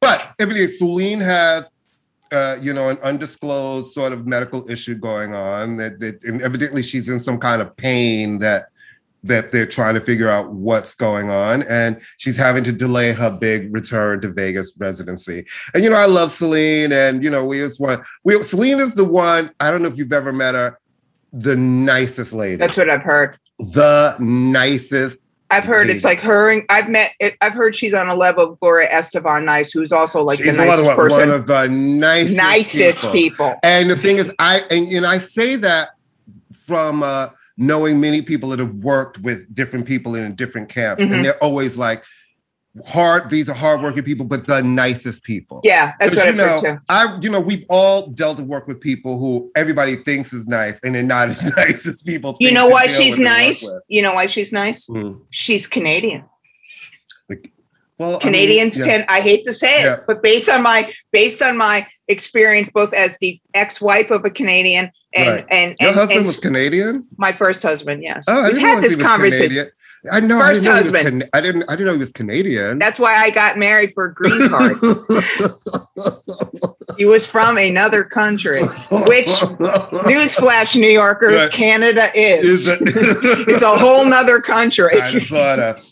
[0.00, 1.72] but evidently, Celine has,
[2.32, 5.76] uh, you know, an undisclosed sort of medical issue going on.
[5.76, 8.66] That, that and evidently she's in some kind of pain that
[9.24, 13.30] that they're trying to figure out what's going on, and she's having to delay her
[13.30, 15.44] big return to Vegas residency.
[15.74, 18.94] And you know, I love Celine, and you know, we just want we Celine is
[18.94, 19.50] the one.
[19.60, 20.78] I don't know if you've ever met her.
[21.32, 23.36] The nicest lady, That's what I've heard.
[23.58, 26.50] the nicest I've heard it's like her.
[26.50, 27.12] And I've met.
[27.20, 30.54] It, I've heard she's on a level of Gloria Estefan Nice, who's also like She's
[30.56, 33.12] the one, nicest of, person, one of the nicest, nicest people.
[33.12, 33.54] people.
[33.62, 35.90] And the thing is, I and, and I say that
[36.52, 41.12] from uh, knowing many people that have worked with different people in different camps, Mhm.
[41.14, 42.02] and they're always like
[42.84, 43.30] hard.
[43.30, 45.60] These are hardworking people, but the nicest people.
[45.64, 46.78] Yeah, that's what you I've know.
[46.88, 50.78] I, you know, we've all dealt and worked with people who everybody thinks is nice,
[50.82, 52.36] and they're not as nice as people.
[52.40, 53.76] You know why she's and work nice?
[53.88, 54.88] You know why she's nice?
[54.88, 55.20] Mm.
[55.30, 56.24] She's Canadian.
[57.98, 58.84] Well, I mean, Canadians yeah.
[58.84, 59.96] tend I hate to say it, Yeah.
[60.06, 64.92] but based on my based on my experience both as the ex-wife of a Canadian
[65.14, 65.46] and Right.
[65.50, 67.06] and, Your husband and was Canadian.
[67.16, 68.26] my first husband, yes.
[68.28, 69.48] Oh, We've had this conversation.
[69.48, 69.70] Canadian.
[70.12, 70.38] I know.
[70.38, 71.20] I First didn't know he was husband.
[71.22, 71.64] Can- I didn't.
[71.68, 72.78] I didn't know he was Canadian.
[72.78, 74.76] That's why I got married for a green card.
[76.96, 78.62] he was from another country.
[78.62, 79.26] Which
[80.06, 81.50] Newsflash, New Yorkers, Right.
[81.50, 82.44] Canada is.
[82.44, 82.78] is it?
[82.84, 84.98] it's a whole nother country.
[84.98, 85.20] Kind.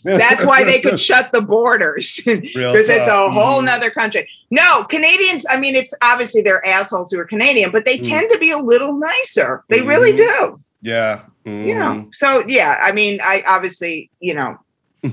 [0.03, 2.19] That's why they could shut the borders.
[2.25, 3.65] Because it's a whole Mhm.
[3.65, 4.27] nother country.
[4.51, 8.07] No, Canadians, I mean, it's obviously they're assholes who are Canadian, but they Mm.
[8.07, 9.63] tend to be a little nicer.
[9.69, 10.17] They really Mhm.
[10.17, 10.59] do.
[10.81, 11.21] Yeah.
[11.45, 11.77] You Mhm.
[11.79, 12.09] know.
[12.13, 14.57] So yeah, I mean, I obviously, you know,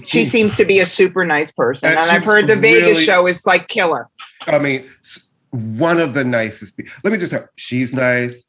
[0.07, 1.91] she seems to be a super nice person.
[1.91, 4.09] And And, I've heard the Vegas show is like killer.
[4.47, 4.89] I mean,
[5.51, 6.93] one of the nicest people.
[7.05, 8.45] Let me just have, she's nice.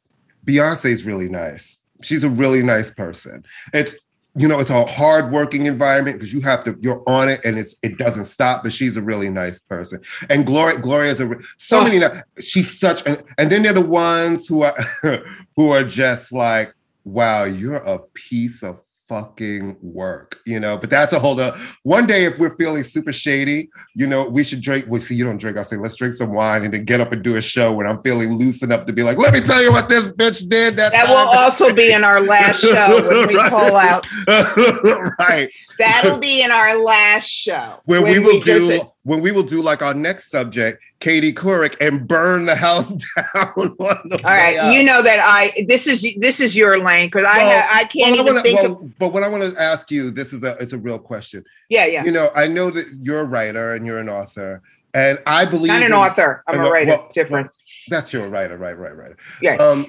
[0.46, 1.78] Beyonce's really nice.
[2.02, 3.44] She's a really nice person.
[3.72, 3.94] It's,
[4.36, 7.56] you know, it's a hard working environment because you have to, you're on it and
[7.58, 10.00] it's, it doesn't stop, but she's a really nice person.
[10.28, 11.84] And Gloria, Gloria's a, so Oh.
[11.84, 12.04] many,
[12.40, 14.76] she's such, an, and then they're the ones who are,
[15.56, 21.12] who are just like, wow, you're a piece of fucking work, you know, but that's
[21.12, 24.86] a whole other, one day if we're feeling super shady, you know, we should drink.
[24.88, 25.58] Well, see, you don't drink.
[25.58, 27.86] I'll say, let's drink some wine and then get up and do a show when
[27.86, 30.76] I'm feeling loose enough to be like, let me tell you what this bitch did.
[30.76, 33.50] That, That will also be in our last show when we Right.
[33.50, 34.06] pull out.
[35.18, 35.50] right.
[35.78, 37.80] That'll be in our last show.
[37.84, 41.32] When, when we will just- do when we will do like our next subject, Katie
[41.32, 43.46] Couric, and burn the house down.
[43.56, 44.74] on the All right, out.
[44.74, 47.84] you know that I this is this is your lane because I Well, ha, I
[47.84, 50.32] can't Well, I wanna- think well, of but what I want to ask you, this
[50.32, 51.44] is a it's a real question.
[51.68, 52.04] yeah yeah.
[52.04, 54.62] You know, I know that you're a writer and you're an author,
[54.94, 56.42] and I believe Not an in- author.
[56.48, 56.90] I'm a writer.
[56.92, 57.50] well, Different.
[57.88, 59.12] That's your writer, right, right, right.
[59.42, 59.56] Yeah.
[59.56, 59.84] Um,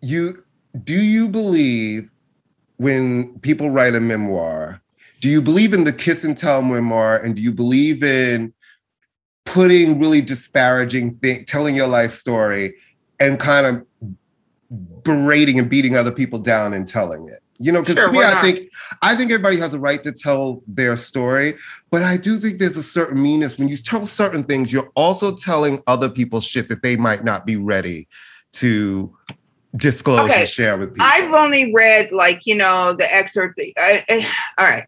[0.00, 0.44] you
[0.84, 2.10] do you believe
[2.76, 4.81] when people write a memoir?
[5.22, 8.52] Do you believe in the kiss and tell memoir, and do you believe in
[9.44, 12.74] putting really disparaging thing, telling your life story,
[13.20, 13.86] and kind of
[15.04, 17.38] berating and beating other people down and telling it.
[17.58, 18.68] You know, because Sure, to me, I think
[19.00, 21.54] I think everybody has a right to tell their story,
[21.92, 24.72] but I do think there's a certain meanness when you tell certain things.
[24.72, 28.08] You're also telling other people shit that they might not be ready
[28.54, 29.16] to
[29.76, 30.40] disclose Okay.
[30.40, 31.06] and share with people.
[31.08, 33.60] I've only read like you know the excerpt.
[33.60, 34.86] I, I, all right.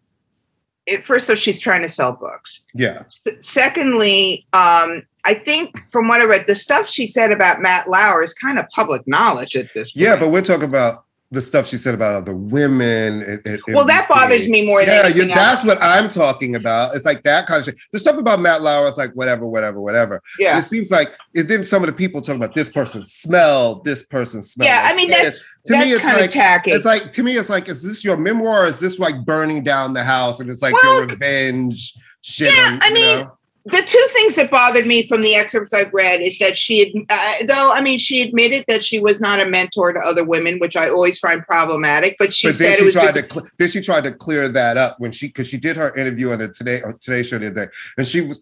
[1.03, 2.61] First, so she's trying to sell books.
[2.73, 3.03] yeah,
[3.41, 8.23] Secondly, um, I think from what I read, the stuff she said about Matt Lauer
[8.23, 10.03] is kind of public knowledge at this point.
[10.03, 11.04] yeah, but we're talking about
[11.35, 13.21] the stuff she said about other women.
[13.21, 16.95] and- and well, that bothers me more than Yeah, that's what I'm talking about.
[16.95, 17.79] It's like that kind of shit.
[17.91, 20.21] The stuff about Matt Lauer is like whatever, whatever, whatever.
[20.39, 23.81] Yeah, It seems like and then some of the people talking about this person smell,
[23.83, 24.67] this person smell.
[24.67, 24.87] yeah.
[24.89, 26.71] I mean, that's to that's me, it's kind of like tacky.
[26.71, 28.65] it's like to me, it's like is this your memoir?
[28.67, 32.53] Is this like burning down the house and it's like Well, your revenge shit?
[32.53, 33.37] yeah, on, I mean, know?
[33.65, 37.05] The two things that bothered me from the excerpts I've read is that she, had,
[37.09, 40.59] uh, though, I mean, she admitted that she was not a mentor to other women,
[40.59, 42.15] which I always find problematic.
[42.19, 44.11] But she but then said she it was tried to cl- then she tried to
[44.11, 47.39] clear that up when she because she did her interview on the today Today Show
[47.39, 48.39] the other day, and she was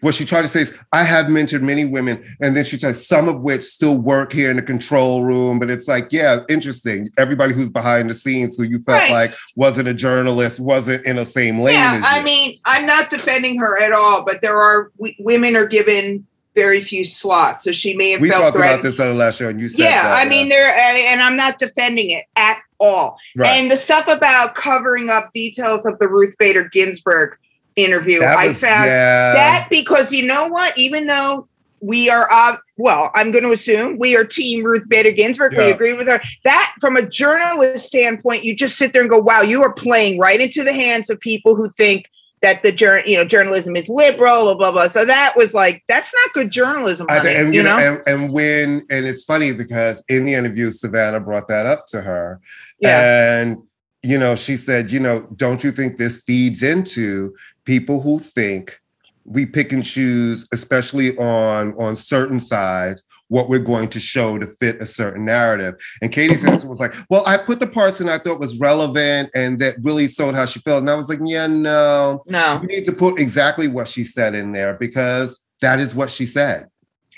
[0.00, 2.96] what she tried to say is I have mentored many women, and then she said
[2.96, 5.58] some of which still work here in the control room.
[5.58, 7.08] But it's like, yeah, interesting.
[7.18, 9.10] Everybody who's behind the scenes who you felt Right.
[9.10, 11.74] like wasn't a journalist, wasn't in the same lane.
[11.74, 12.00] yeah.
[12.04, 12.24] I you.
[12.24, 16.80] mean, I'm not defending her at all, but there are w- women are given very
[16.80, 19.60] few slots, so she may have we talked about this on the last show, and
[19.60, 23.16] you said, yeah, that, I mean, there, and I'm not defending it at all.
[23.36, 23.50] right.
[23.50, 27.36] And the stuff about covering up details of the Ruth Bader Ginsburg
[27.78, 29.32] interview, That I was- found yeah.
[29.34, 30.76] that because you know what?
[30.76, 31.48] Even though
[31.80, 35.56] we are, uh, well, I'm going to assume we are Team Ruth Bader Ginsburg.
[35.56, 36.20] We agree with her.
[36.44, 40.18] That, from a journalist standpoint, you just sit there and go, "Wow, you are playing
[40.18, 42.06] right into the hands of people who think."
[42.40, 44.86] That the jour- you know journalism is liberal, blah blah blah.
[44.86, 47.76] So that was like that's not good journalism, honey, and you know.
[47.76, 52.00] and, and when, and it's funny because in the interview, Savannah brought that up to
[52.00, 52.40] her,
[52.78, 53.64] yeah, And,
[54.02, 57.34] you know, she said, you know, don't you think this feeds into
[57.64, 58.78] people who think
[59.24, 64.46] we pick and choose, especially on on certain sides, what we're going to show to
[64.46, 65.74] fit a certain narrative.
[66.02, 69.30] And Katie's answer was like, well, I put the parts in I thought was relevant
[69.34, 70.80] and that really showed how she felt.
[70.80, 72.60] And I was like, yeah, no, no.
[72.62, 76.26] you need to put exactly what she said in there because that is what she
[76.26, 76.68] said.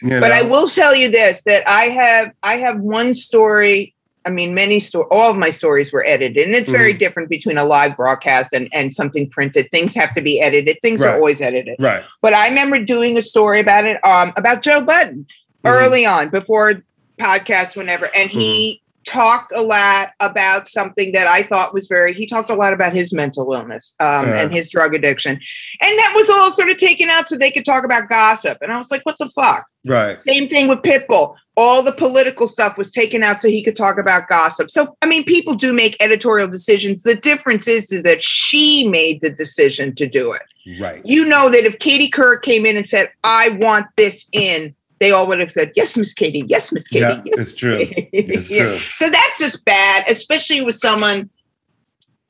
[0.03, 3.95] You but I will tell you this: that I have I have one story.
[4.27, 5.07] I mean, many story.
[5.11, 6.99] All of my stories were edited, and it's very Mhm.
[6.99, 9.71] different between a live broadcast and and something printed.
[9.71, 10.79] Things have to be edited.
[10.83, 11.11] Things Right.
[11.11, 11.77] are always edited.
[11.79, 12.03] Right.
[12.21, 15.27] But I remember doing a story about it, um, about Joe Budden
[15.65, 15.71] Mhm.
[15.71, 16.83] early on before
[17.19, 22.15] podcast, whenever, and he talked a lot about something that I thought was very.
[22.15, 24.43] He talked a lot about his mental illness um, Yeah.
[24.43, 27.65] and his drug addiction, and that was all sort of taken out so they could
[27.65, 28.59] talk about gossip.
[28.61, 29.67] And I was like, what the fuck?
[29.87, 30.21] Right.
[30.21, 31.37] Same thing with Pitbull.
[31.57, 34.71] All the political stuff was taken out so he could talk about gossip.
[34.71, 37.03] So, I mean, people do make editorial decisions.
[37.03, 40.43] The difference is, is that she made the decision to do it.
[40.81, 41.03] Right.
[41.05, 45.11] You know that if Katie Couric came in and said, I want this in, they
[45.11, 46.45] all would have said, Yes, Miss Katie.
[46.47, 47.01] Yes, Miss Katie.
[47.03, 47.79] Yeah, yes, it's true.
[48.13, 48.63] It's Yeah.
[48.65, 48.79] true.
[48.97, 51.31] So that's just bad, especially with someone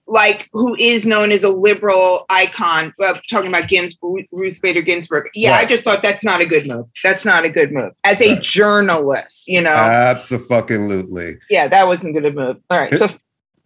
[0.06, 2.92] like who is known as a liberal icon.
[3.00, 5.28] Uh, talking about Gins, Ruth Bader Ginsburg.
[5.34, 6.86] Yeah, I just thought that's not a good move.
[7.04, 8.42] That's not a good move as a Right.
[8.42, 9.44] journalist.
[9.46, 11.38] You know, Absolutely.
[11.48, 12.56] yeah, that wasn't a good move.
[12.70, 13.08] All right, so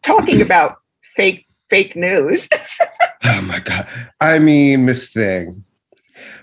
[0.02, 0.76] talking about
[1.16, 2.48] fake fake news.
[3.26, 3.88] Oh my god!
[4.20, 5.64] I mean, Miss Thing.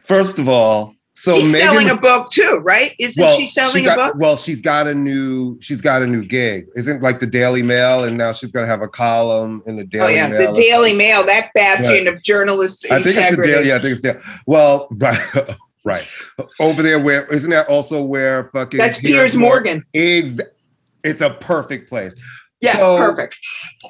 [0.04, 2.95] First of all, so She's Meghan, selling a book too, right?
[2.97, 4.15] Isn't well, she selling got, a book?
[4.19, 5.55] Well, she's got a new.
[5.62, 6.65] She's got a new gig.
[6.75, 9.86] Isn't like the Daily Mail, and now she's gonna have a column in the oh,
[9.86, 10.03] Daily.
[10.03, 10.51] Oh yeah, Mail.
[10.51, 13.43] the Daily Mail, that bastion of journalist I think it's the.
[13.43, 13.67] Daily.
[13.67, 14.19] Yeah, I think it's the.
[14.47, 15.19] Well, right,
[15.86, 16.10] right.
[16.60, 19.86] Over there, where isn't that also where fucking That's Piers Morgan.
[19.93, 20.39] Ex-
[21.03, 22.15] it's a perfect place.
[22.62, 23.38] Yeah, So- perfect.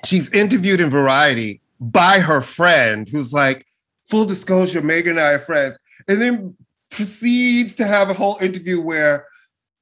[0.03, 3.65] she's interviewed in Variety by her friend, who's like,
[4.09, 6.57] full disclosure, Meghan and I are friends, and then
[6.91, 9.25] proceeds to have a whole interview where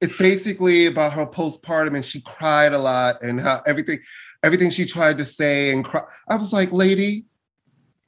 [0.00, 3.98] it's basically about her postpartum and she cried a lot and how everything,
[4.42, 6.00] everything she tried to say and cry.
[6.28, 7.26] I was like, lady,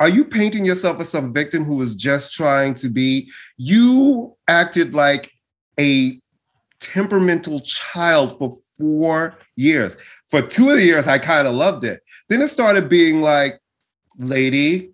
[0.00, 3.30] are you painting yourself as some victim who was just trying to be?
[3.58, 5.30] You acted like
[5.78, 6.18] a
[6.80, 9.96] temperamental child for four years.
[10.28, 12.00] For two of the years, I kind of loved it.
[12.28, 13.60] Then it started being like,
[14.18, 14.92] lady,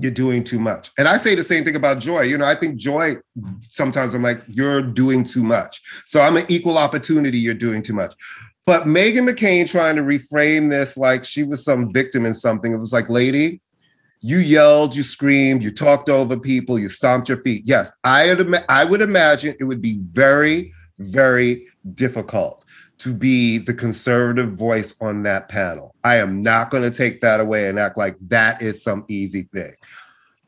[0.00, 0.90] you're doing too much.
[0.98, 2.22] And I say the same thing about Joy.
[2.22, 3.52] You know, I think Joy, mm-hmm.
[3.68, 5.82] sometimes I'm like, you're doing too much.
[6.06, 8.14] So I'm an equal opportunity, you're doing too much.
[8.64, 12.72] But Meghan McCain trying to reframe this like she was some victim in something.
[12.72, 13.60] It was like, lady,
[14.20, 17.62] you yelled, you screamed, you talked over people, you stomped your feet.
[17.66, 22.64] Yes, I would, I would imagine it would be very, very difficult
[23.00, 25.94] to be the conservative voice on that panel.
[26.04, 29.44] I am not going to take that away and act like that is some easy
[29.54, 29.72] thing.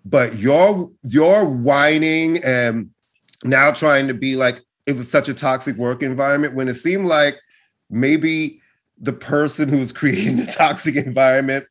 [0.04, 2.90] But you're you're whining and
[3.44, 7.06] now trying to be like it was such a toxic work environment when it seemed
[7.06, 7.38] like
[7.88, 8.60] maybe
[8.98, 11.64] the person who was creating the toxic environment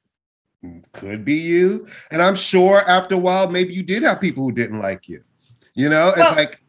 [0.94, 1.88] could be you.
[2.10, 5.24] And I'm sure after a while, maybe you did have people who didn't like you.
[5.76, 6.62] You know, well, it's like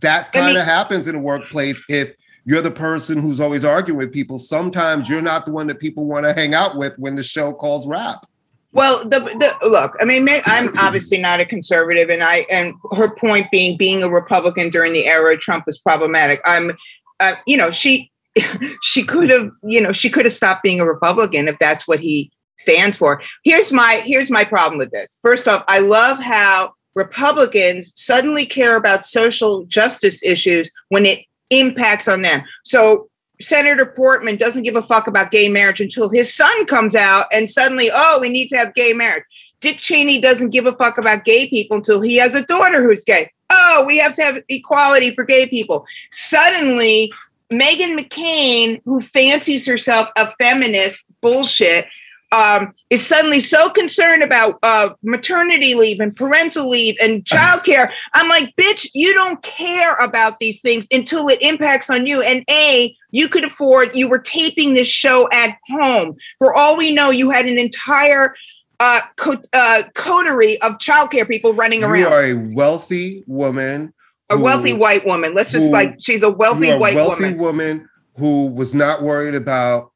[0.00, 2.14] that's kind of happens in a workplace if
[2.48, 4.38] you're the person who's always arguing with people.
[4.38, 7.52] Sometimes you're not the one that people want to hang out with when the show
[7.52, 8.26] calls wrap.
[8.72, 13.14] Well, the, the look, I mean, I'm obviously not a conservative, and I and her
[13.16, 16.40] point being being a Republican during the era of Trump was problematic.
[16.46, 16.72] I'm,
[17.20, 18.10] uh, you know, she
[18.82, 22.00] she could have, you know, she could have stopped being a Republican if that's what
[22.00, 23.20] he stands for.
[23.44, 25.18] Here's my here's my problem with this.
[25.20, 32.08] First off, I love how Republicans suddenly care about social justice issues when it impacts
[32.08, 32.42] on them.
[32.64, 33.08] So
[33.40, 37.48] Senator Portman doesn't give a fuck about gay marriage until his son comes out and
[37.48, 39.24] suddenly, oh, we need to have gay marriage.
[39.60, 43.04] Dick Cheney doesn't give a fuck about gay people until he has a daughter who's
[43.04, 43.30] gay.
[43.50, 45.84] Oh, we have to have equality for gay people.
[46.12, 47.12] Suddenly,
[47.52, 51.86] Meghan McCain, who fancies herself a feminist, bullshit,
[52.32, 57.90] um, is suddenly so concerned about uh, maternity leave and parental leave and childcare.
[58.12, 62.22] I'm like, bitch, you don't care about these things until it impacts on you.
[62.22, 66.16] And A, you could afford, you were taping this show at home.
[66.38, 68.34] For all we know, you had an entire
[68.80, 71.98] uh, co- uh, coterie of childcare people running around.
[71.98, 73.92] You are a wealthy woman.
[74.30, 75.34] A who, wealthy white woman.
[75.34, 77.38] Let's just who, like, she's a wealthy white wealthy woman.
[77.38, 77.88] woman
[78.18, 79.92] who was not worried about,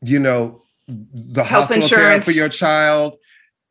[0.00, 3.16] you know, the health hospital insurance care for your child,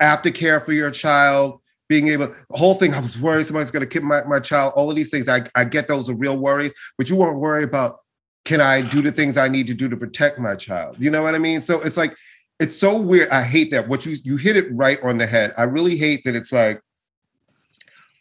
[0.01, 3.87] aftercare for your child, being able, the whole thing, I was worried somebody's going to
[3.87, 5.27] kill my, my child, all of these things.
[5.27, 7.99] I, I get those are real worries, but you weren't worried about,
[8.45, 10.97] can I do the things I need to do to protect my child?
[10.99, 11.59] You know what I mean?
[11.61, 12.15] So it's like,
[12.59, 13.29] it's so weird.
[13.29, 13.87] I hate that.
[13.87, 15.53] What you, you hit it right on the head.
[15.57, 16.81] I really hate that it's like,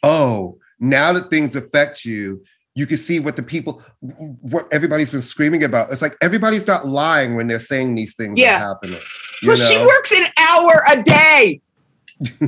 [0.03, 2.43] oh, now that things affect you,
[2.77, 3.83] you can see what the people
[4.43, 8.39] what everybody's been screaming about it's like everybody's not lying when they're saying these things
[8.39, 8.57] yeah.
[8.57, 9.01] are happening
[9.43, 9.65] well know?
[9.65, 11.61] she works an hour a day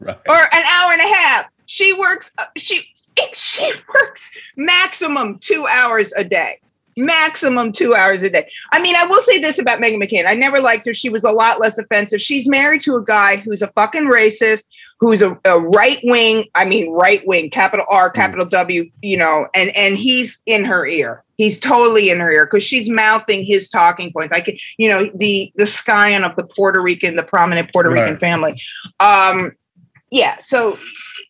[0.00, 0.18] right.
[0.28, 2.86] or an hour and a half she works uh, she
[3.34, 6.58] she works maximum two hours a day
[6.96, 8.48] maximum two hours a day.
[8.72, 10.26] I mean, I will say this about Meghan McCain.
[10.26, 10.94] I never liked her.
[10.94, 12.20] She was a lot less offensive.
[12.20, 14.66] She's married to a guy who's a fucking racist,
[14.98, 18.14] who's a, a right wing, I mean right wing, capital R, mm.
[18.14, 21.22] capital W, you know, and and he's in her ear.
[21.36, 24.32] He's totally in her ear because she's mouthing his talking points.
[24.32, 28.02] I can, you know, the the scion of the Puerto Rican, the prominent Puerto right.
[28.02, 28.60] Rican family.
[29.00, 29.52] Um,
[30.10, 30.36] yeah.
[30.40, 30.78] So,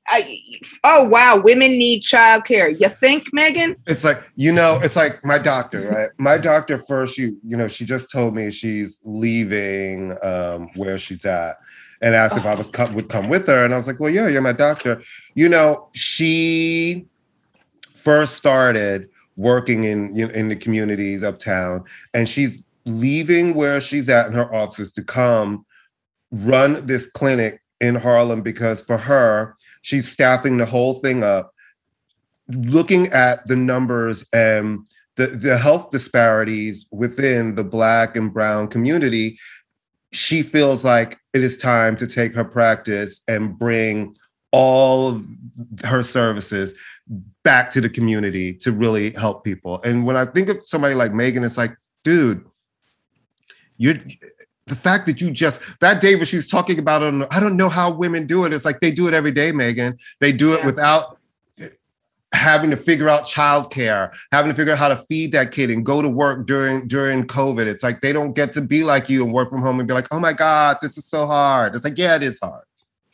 [0.06, 0.38] I
[0.84, 2.78] oh wow, women need childcare.
[2.78, 3.76] You think, Meghan?
[3.86, 6.10] It's like you know, it's like my doctor, right?
[6.18, 11.24] My doctor first, you you know, she just told me she's leaving um, where she's
[11.24, 11.56] at
[12.00, 13.64] and asked if I was come, would come with her.
[13.64, 15.02] And I was like, well, yeah, you're my doctor.
[15.34, 17.06] You know, she
[17.94, 24.32] first started working in in the communities uptown, and she's leaving where she's at in
[24.32, 25.66] her office to come
[26.30, 31.52] run this clinic in Harlem because for her, she's staffing the whole thing up,
[32.48, 39.38] looking at the numbers and the, the health disparities within the Black and Brown community
[40.12, 44.14] she feels like it is time to take her practice and bring
[44.52, 45.20] all
[45.84, 46.74] her services
[47.44, 49.80] back to the community to really help people.
[49.82, 52.44] And when I think of somebody like Meghan, it's like, dude,
[53.76, 53.96] you're
[54.66, 57.56] the fact that you just that day when she was talking about it, I don't
[57.56, 58.52] know how women do it.
[58.52, 60.00] It's like they do it every day, Meghan.
[60.20, 60.66] They do it yeah.
[60.66, 61.15] without
[62.34, 65.84] having to figure out childcare, having to figure out how to feed that kid and
[65.84, 67.66] go to work during during COVID.
[67.66, 69.94] It's like they don't get to be like you and work from home and be
[69.94, 71.74] like, oh my God, this is so hard.
[71.74, 72.65] It's like, yeah, it is hard.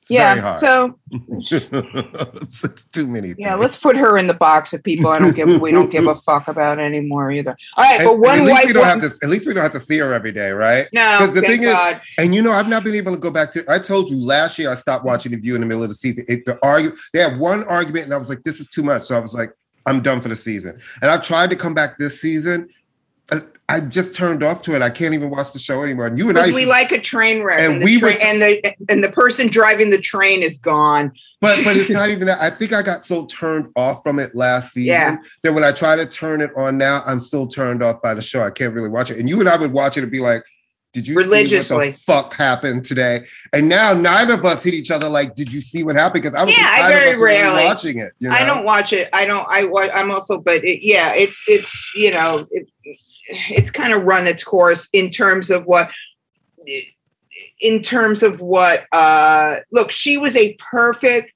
[0.02, 0.54] It's yeah.
[0.54, 3.28] So it's, too many.
[3.28, 3.38] Things.
[3.38, 6.08] Yeah, let's put her in the box of people I don't give we don't give
[6.08, 7.56] a fuck about anymore either.
[7.76, 9.16] All right, but one at least we don't have to.
[9.22, 10.88] At least we don't have to see her every day, right?
[10.92, 11.94] No, because the thing God.
[11.94, 13.64] is, and you know, I've not been able to go back to.
[13.70, 15.94] I told you last year I stopped watching the View in the middle of the
[15.94, 16.24] season.
[16.28, 19.02] It, the argue they had one argument, and I was like, this is too much.
[19.02, 19.52] So I was like,
[19.86, 20.80] I'm done for the season.
[21.00, 22.68] And I've tried to come back this season,
[23.32, 24.82] Uh, I just turned off to it.
[24.82, 26.06] I can't even watch the show anymore.
[26.06, 28.74] And you and I, we like a train wreck, and, and we tra- and the
[28.90, 31.12] and the person driving the train is gone.
[31.40, 32.40] But but it's not even that.
[32.40, 35.16] I think I got so turned off from it last season yeah.
[35.42, 38.20] that when I try to turn it on now, I'm still turned off by the
[38.20, 38.42] show.
[38.42, 39.18] I can't really watch it.
[39.18, 40.44] And you and I would watch it and be like,
[40.92, 43.26] Did you religiously see what the fuck happened today?
[43.54, 45.08] And now neither of us hit each other.
[45.08, 46.22] Like, did you see what happened?
[46.22, 48.12] Because I was yeah, I very rarely watching it.
[48.18, 48.34] You know?
[48.34, 49.08] I don't watch it.
[49.14, 49.46] I don't.
[49.48, 52.68] I I'm also, but it, yeah, it's it's you know it,
[53.28, 55.90] it's kind of run its course in terms of what
[57.60, 61.32] in terms of what uh look she was a perfect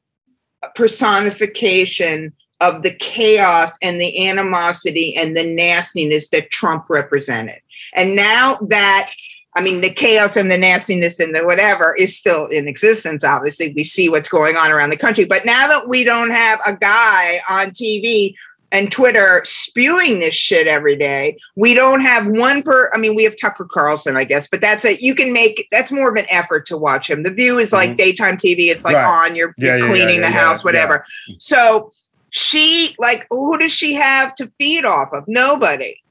[0.75, 7.61] personification of the chaos and the animosity and the nastiness that Trump represented.
[7.95, 9.11] And now that
[9.55, 13.25] I mean, the chaos and the nastiness and the whatever is still in existence.
[13.25, 15.25] Obviously, we see what's going on around the country.
[15.25, 18.35] But now that we don't have a guy on TV
[18.73, 22.91] and Twitter spewing this shit every day, we don't have one per.
[22.93, 25.01] I mean, we have Tucker Carlson, I guess, but that's it.
[25.01, 27.23] You can make that's more of an effort to watch him.
[27.23, 27.97] The View is like mm-hmm.
[27.97, 28.71] daytime TV.
[28.71, 29.29] It's like right.
[29.29, 29.37] on.
[29.37, 31.05] You're, yeah, you're cleaning yeah, yeah, the house, whatever.
[31.39, 31.91] So
[32.31, 35.25] she like who does she have to feed off of?
[35.27, 36.03] Nobody,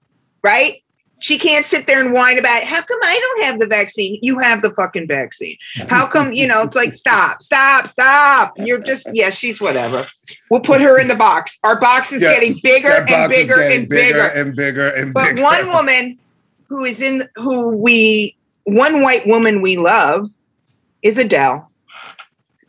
[0.42, 0.82] right?
[1.26, 4.20] She can't sit there and whine about how come I don't have the vaccine?
[4.22, 5.58] You have the fucking vaccine.
[5.90, 8.54] How come, you know, it's like stop, stop, stop.
[8.58, 10.06] You're just yeah, she's whatever.
[10.52, 11.58] We'll put her in the box.
[11.64, 15.30] Our box is yeah, getting bigger and bigger and bigger, bigger and bigger and but
[15.30, 15.42] bigger.
[15.42, 16.20] one woman
[16.68, 20.30] who is in who we one white woman we love
[21.02, 21.72] is Adele.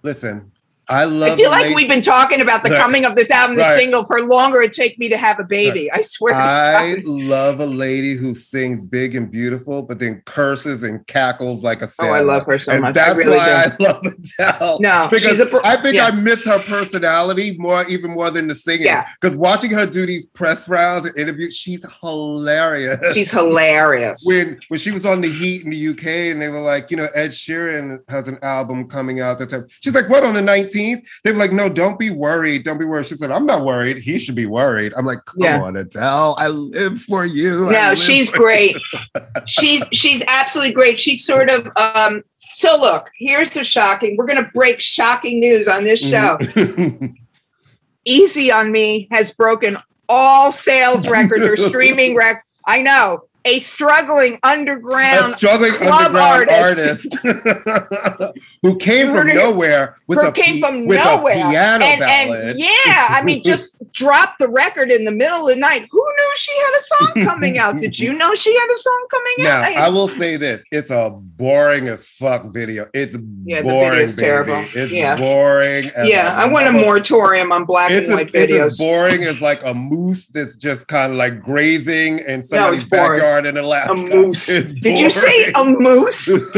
[0.03, 0.51] Listen,
[0.89, 1.33] I love.
[1.33, 3.77] I feel like we've been talking about the, the coming of this album, the right.
[3.77, 5.89] single, for longer it take me to have a baby.
[5.91, 5.99] Right.
[5.99, 6.35] I swear.
[6.35, 11.83] I love a lady who sings big and beautiful, but then curses and cackles like
[11.83, 12.11] a sailor.
[12.11, 12.95] Oh, I love her so and much.
[12.95, 13.85] That's really why do.
[13.85, 14.79] I love Adele.
[14.81, 16.07] No, because I think yeah.
[16.07, 18.87] I miss her personality more, even more than the singing.
[18.87, 19.09] Yeah.
[19.21, 22.99] Because watching her do these press rounds and interviews, she's hilarious.
[23.15, 24.25] She's hilarious.
[24.37, 26.97] When when she was on the Heat in the UK, and they were like, you
[26.97, 29.39] know, Ed Sheeran has an album coming out.
[29.39, 29.67] That time.
[29.81, 30.76] She's like, what on the 19th?
[30.77, 31.07] 19th.
[31.25, 32.65] They were like, no, don't be worried.
[32.65, 33.07] Don't be worried.
[33.07, 33.99] She said, I'm not worried.
[33.99, 34.93] He should be worried.
[34.97, 35.63] I'm like, come yeah.
[35.63, 36.37] on, Adele.
[36.39, 37.71] I live for you.
[37.71, 38.77] No, she's great.
[39.47, 41.01] she's she's absolutely great.
[41.01, 42.23] She's sort of um
[42.55, 44.17] so look, here's the shocking.
[44.17, 46.39] We're gonna break shocking news on this show.
[46.41, 47.07] Mm-hmm.
[48.05, 52.45] Easy on Me has broken all sales records or streaming records.
[52.67, 60.19] I know a struggling underground, a struggling underground artist, artist who came from nowhere with
[60.19, 61.33] a came from with nowhere.
[61.33, 62.49] a piano and, ballad.
[62.51, 65.87] And yeah, I mean, just dropped the record in the middle of the night.
[65.91, 67.81] Who knew she had a song coming out?
[67.81, 69.73] Did you know she had a song coming now, out?
[69.73, 72.89] Now, I will say this: it's a boring as fuck video.
[72.93, 74.21] It's yeah, boring, baby.
[74.21, 74.65] Terrible.
[74.75, 75.17] It's yeah.
[75.17, 75.91] boring.
[76.03, 78.67] yeah, I want a moratorium on black and white a, videos.
[78.67, 82.91] It's as boring as like a moose that's just kind of like grazing in somebody's
[82.91, 83.93] no, backyard in Alaska.
[83.93, 84.47] A moose.
[84.47, 86.29] Did you say a moose?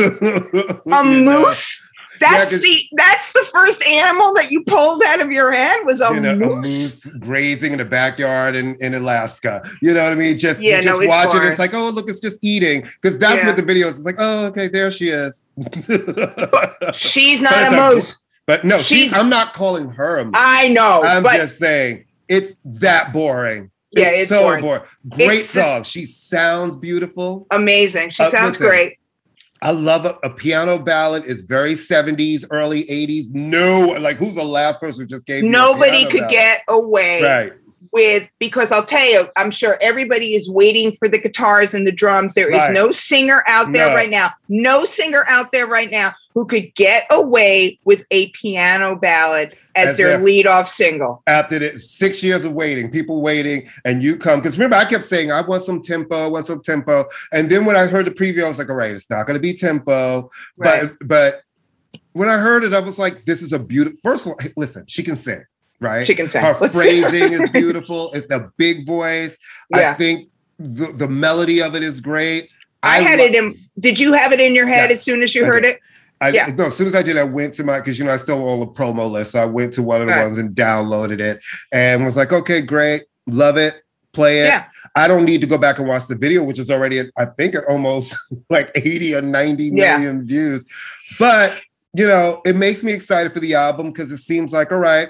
[0.87, 1.83] a moose?
[2.20, 6.01] That's yeah, the that's the first animal that you pulled out of your head was
[6.01, 7.05] a, you know, moose?
[7.05, 9.62] a moose grazing in the backyard in, in Alaska.
[9.83, 10.37] You know what I mean?
[10.37, 11.43] Just yeah, just no, watch it.
[11.45, 12.83] It's like, oh look, it's just eating.
[12.83, 13.47] Because that's yeah.
[13.47, 13.99] what the video is.
[13.99, 15.45] It's like, oh, okay, there she is.
[16.93, 18.16] she's not a moose.
[18.16, 20.35] A, but no, she's, she's, I'm not calling her a moose.
[20.37, 21.01] I know.
[21.03, 23.70] I'm just saying it's that boring.
[24.01, 24.62] Yeah, it's, so boring.
[24.62, 24.82] boring.
[25.09, 25.80] Great it's song.
[25.80, 27.46] Just, she sounds beautiful.
[27.51, 28.11] Amazing.
[28.11, 28.99] She uh, sounds listen, great.
[29.61, 31.24] I love a, a, piano ballad.
[31.26, 33.30] It's very 70s, early 80s.
[33.32, 36.30] No, like who's the last person who just gave Nobody could ballad?
[36.30, 37.53] get away right.
[37.92, 41.92] with because I'll tell you, I'm sure everybody is waiting for the guitars and the
[41.92, 42.34] drums.
[42.34, 42.72] There is right.
[42.72, 43.94] no singer out there no.
[43.96, 44.30] right now.
[44.49, 49.89] No singer out there right now who could get away with a piano ballad as,
[49.89, 51.20] as their lead off single.
[51.26, 54.39] After the six years of waiting, people waiting, and you come.
[54.39, 57.07] Because remember, I kept saying, I want some tempo, I want some tempo.
[57.32, 59.34] And then when I heard the preview, I was like, all right, it's not going
[59.34, 60.30] to be tempo.
[60.57, 60.89] Right.
[61.01, 61.43] But, but
[62.12, 63.99] when I heard it, I was like, this is a beautiful.
[64.05, 65.43] First of all, listen, she can sing,
[65.80, 66.07] right?
[66.07, 66.43] She can sing.
[66.45, 68.12] Her Let's phrasing is beautiful.
[68.12, 69.36] It's the big voice.
[69.74, 69.91] Yeah.
[69.91, 70.28] I think
[70.61, 72.49] the, the melody of it is great.
[72.84, 73.59] I, I had lo- it in.
[73.80, 75.80] Did you have it in your head yes, as soon as you heard it?
[76.21, 76.47] I, yeah.
[76.47, 78.49] No, as soon as I did, I went to my because you know I still
[78.49, 79.33] on the promo list.
[79.33, 80.27] So I went to one of the right.
[80.27, 81.41] ones and downloaded it
[81.73, 84.47] and was like, okay, great, love it, play it.
[84.47, 84.66] Yeah.
[84.97, 87.27] I don't need to go back and watch the video, which is already, at, I
[87.27, 88.16] think, at almost
[88.51, 90.23] like 80 or 90 million yeah.
[90.25, 90.64] views.
[91.19, 91.59] But
[91.95, 95.09] you know, it makes me excited for the album because it seems like, all right,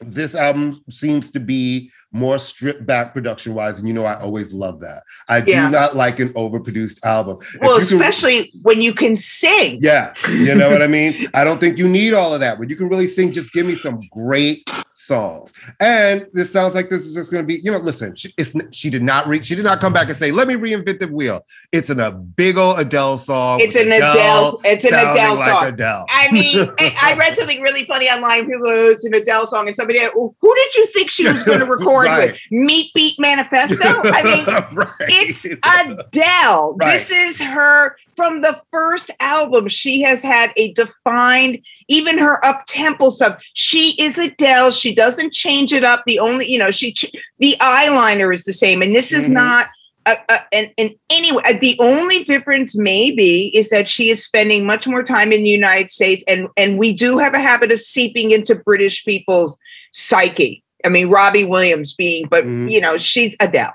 [0.00, 3.78] this album seems to be more stripped back production wise.
[3.78, 5.02] And you know, I always love that.
[5.28, 5.66] I yeah.
[5.66, 7.38] do not like an overproduced album.
[7.60, 9.78] Well, especially can, when you can sing.
[9.82, 10.12] Yeah.
[10.28, 11.28] You know what I mean?
[11.34, 12.58] I don't think you need all of that.
[12.58, 15.52] When you can really sing, just give me some great songs.
[15.78, 18.32] And this sounds like this is just going to be, you know, listen, she,
[18.70, 21.08] she did not read, she did not come back and say, let me reinvent the
[21.08, 21.44] wheel.
[21.72, 23.60] It's in a big old Adele song.
[23.60, 25.66] It's an Adele, Adele it's an Adele like song.
[25.66, 26.06] Adele.
[26.10, 28.46] I mean, I read something really funny online.
[28.46, 29.68] People, oh, it's an Adele song.
[29.68, 31.99] And somebody, oh, who did you think she was going to record?
[32.04, 32.32] Board Right.
[32.32, 32.40] with.
[32.50, 33.76] Meat Beat Manifesto.
[33.82, 34.22] I
[34.70, 34.88] mean, Right.
[35.00, 36.76] it's Adele.
[36.76, 36.92] Right.
[36.92, 39.68] This is her from the first album.
[39.68, 43.42] She has had a defined, even her up tempo stuff.
[43.54, 44.70] She is Adele.
[44.70, 46.02] She doesn't change it up.
[46.06, 46.94] The only, you know, she
[47.38, 49.32] the eyeliner is the same, and this is Mhm.
[49.32, 49.68] not.
[50.06, 54.86] Uh, uh, and, and anyway, the only difference maybe is that she is spending much
[54.86, 58.30] more time in the United States, and and we do have a habit of seeping
[58.30, 59.58] into British people's
[59.92, 60.62] psyche.
[60.84, 62.70] I mean, Robbie Williams being, but Mhm.
[62.70, 63.72] you know, she's Adele,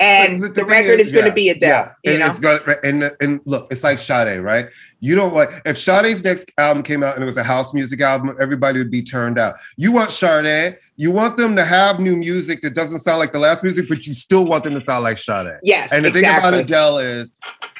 [0.00, 1.68] and the, thing record is, going yeah, to be Adele.
[1.70, 1.92] yeah.
[2.04, 4.66] You and know, it's going and and look, it's like Sade, right?
[5.00, 8.00] You don't want if Sade's next album came out and it was a house music
[8.00, 9.54] album, everybody would be turned out.
[9.76, 13.38] You want Sade, you want them to have new music that doesn't sound like the
[13.38, 15.54] last music, but you still want them to sound like Sade.
[15.62, 16.22] yes, And the exactly.
[16.22, 17.34] thing about Adele is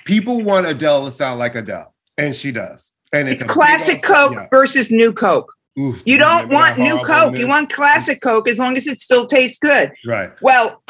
[0.05, 2.93] people want Adele to sound like Adele, and she does.
[3.12, 4.47] And it's big classic Coke yeah.
[4.51, 5.53] versus new Coke.
[5.79, 7.37] Oof, You don't want new Coke.
[7.37, 9.93] You want classic Coke as long as it still tastes good.
[10.07, 10.31] right.
[10.43, 10.83] Well,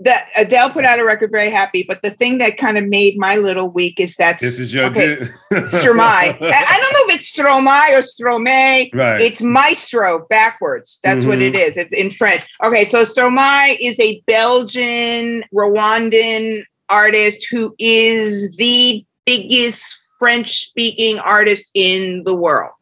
[0.00, 3.16] that Adele put out a record very happy, but the thing that kind of made
[3.16, 5.16] my little week is that This is your okay,
[5.50, 6.36] Stromae.
[6.42, 8.90] I don't know if it's Stromae or Stromae.
[8.94, 9.22] right.
[9.22, 10.98] It's maestro backwards.
[11.02, 11.54] That's what Mhm.
[11.54, 11.78] it is.
[11.78, 12.42] It's in French.
[12.62, 19.82] Okay, so Stromae is a Belgian, Rwandan artist who is the biggest
[20.18, 22.72] French speaking artist in the world.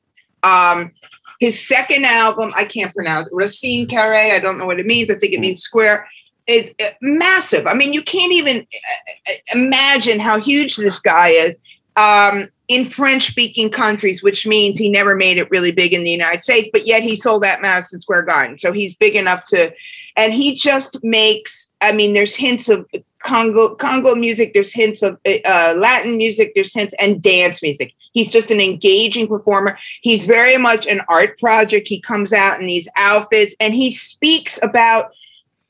[0.45, 0.93] Um,
[1.41, 5.11] his second album, I can't pronounce Racine Carré, I don't know what it means.
[5.11, 6.07] I think it means square,
[6.47, 7.67] is uh, massive.
[7.67, 11.57] I mean, you can't even uh, uh, imagine how huge this guy is
[11.97, 16.11] um, in French speaking countries, which means he never made it really big in the
[16.11, 18.59] United States, but yet he sold at Madison Square Garden.
[18.59, 19.73] So he's big enough to,
[20.17, 22.89] and he just makes, I mean, there's hints of
[23.23, 27.93] Congo, Congo music, there's hints of uh, Latin music, there's hints and dance music.
[28.15, 29.79] He's just an engaging performer.
[30.01, 31.89] He's very much an art project.
[31.89, 35.11] He comes out in these outfits and he speaks about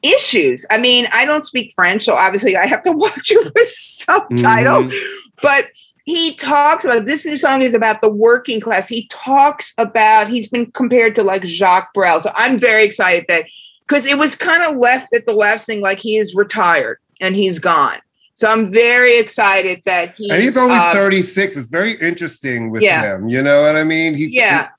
[0.03, 0.65] issues.
[0.71, 4.93] I mean, I don't speak French, so obviously I have to watch it with subtitles.
[4.93, 5.29] Mm-hmm.
[5.43, 5.71] But
[6.05, 8.89] he talks about this new song is about the working class.
[8.89, 12.21] He talks about he's been compared to like Jacques Brel.
[12.21, 13.47] So I'm very excited that
[13.89, 17.35] because it was kind of left at the last thing like he is retired and
[17.35, 17.99] he's gone.
[18.35, 21.57] So I'm very excited that he and he's only uh, 36.
[21.57, 23.15] It's very interesting with Yeah.
[23.17, 23.29] him.
[23.29, 24.15] You know what I mean?
[24.15, 24.63] He's, Yeah.
[24.63, 24.71] he's,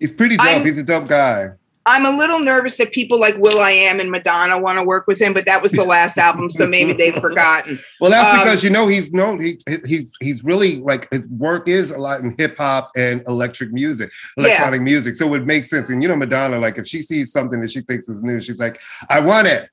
[0.00, 0.46] he's pretty dope.
[0.46, 1.50] I'm- he's a dope guy.
[1.84, 5.08] I'm a little nervous that people like Will I Am and Madonna want to work
[5.08, 7.76] with him, but that was the last album, so maybe they've forgotten.
[8.00, 9.40] Well, that's Um, because you know he's known.
[9.40, 13.72] He he's he's really like his work is a lot in hip hop and electric
[13.72, 15.16] music, electronic music.
[15.16, 15.90] So it makes sense.
[15.90, 18.60] And you know, Madonna, like if she sees something that she thinks is new, she's
[18.60, 19.68] like, "I want it."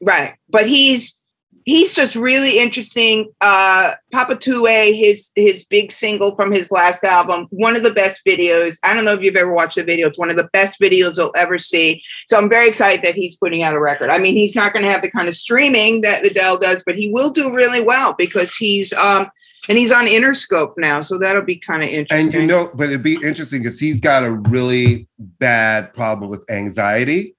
[0.00, 0.36] Right.
[0.48, 1.20] But he's
[1.64, 3.30] he's just really interesting.
[3.40, 8.76] Uh Papaoutai, his his big single from his last album, one of the best videos.
[8.82, 10.08] I don't know if you've ever watched the video.
[10.08, 12.02] It's one of the best videos you'll ever see.
[12.26, 14.10] So I'm very excited that he's putting out a record.
[14.10, 16.96] I mean, he's not going to have the kind of streaming that Adele does, but
[16.96, 19.30] he will do really well because he's um
[19.68, 22.26] and he's on Interscope now, so that'll be kind of interesting.
[22.26, 26.44] And you know, but it'd be interesting because he's got a really bad problem with
[26.50, 27.36] anxiety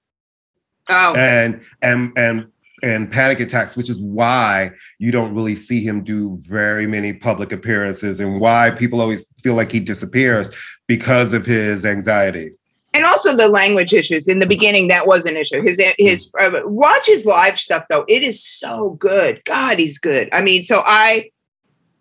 [0.88, 2.46] oh, and and and
[2.84, 7.50] and panic attacks, which is why you don't really see him do very many public
[7.50, 10.50] appearances, and why people always feel like he disappears
[10.86, 12.50] because of his anxiety.
[12.92, 14.28] and also the language issues.
[14.28, 15.62] In the beginning that was an issue.
[15.62, 18.04] His his uh, watch his live stuff though.
[18.06, 19.42] It is so good.
[19.46, 20.28] God he's good.
[20.32, 21.28] I mean so i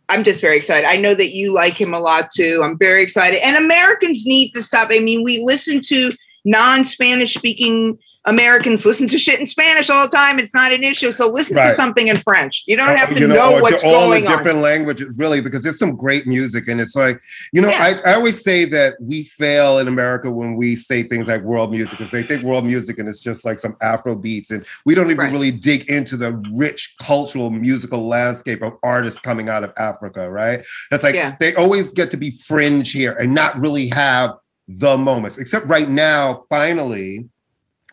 [0.09, 0.85] i'm just very excited.
[0.87, 2.61] I know that you like him a lot too.
[2.63, 3.39] I'm very excited.
[3.41, 4.89] And americans need to stop.
[4.91, 6.11] I mean we listen to
[6.45, 11.11] non-spanish speaking americans listen to shit in spanish all the time it's not an issue
[11.11, 13.83] so listen to something in french you don't uh, have to You know, or what's
[13.83, 17.19] all going the on different languages, really, because there's some great music, and it's like,
[17.51, 17.99] you know, Yeah.
[18.05, 21.71] I, I always say that we fail in America when we say things like world
[21.71, 24.95] music, because they think world music and it's just like some Afro beats, and we
[24.95, 25.31] don't even Right.
[25.31, 30.63] really dig into the rich cultural musical landscape of artists coming out of Africa, right?
[30.91, 31.35] It's like Yeah.
[31.39, 34.35] they always get to be fringe here and not really have
[34.67, 35.37] the moments.
[35.37, 37.27] Except right now, finally,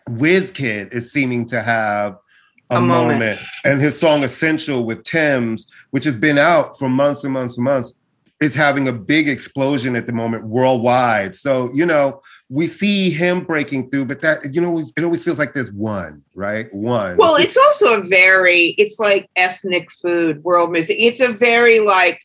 [0.09, 2.17] Kid is seeming to have
[2.71, 3.21] a, A moment.
[3.21, 3.41] moment.
[3.65, 7.65] And his song Essential with Tems, which has been out for months and months and
[7.65, 7.93] months,
[8.41, 11.37] is having a big explosion at the moment worldwide.
[11.37, 15.39] So, you know, we see him breaking through, but that, you know, it always feels
[15.39, 16.73] like there's one, right?
[16.73, 17.19] One.
[17.19, 20.97] Well, it's also a very, it's like ethnic food, world music.
[20.99, 22.23] It's a very like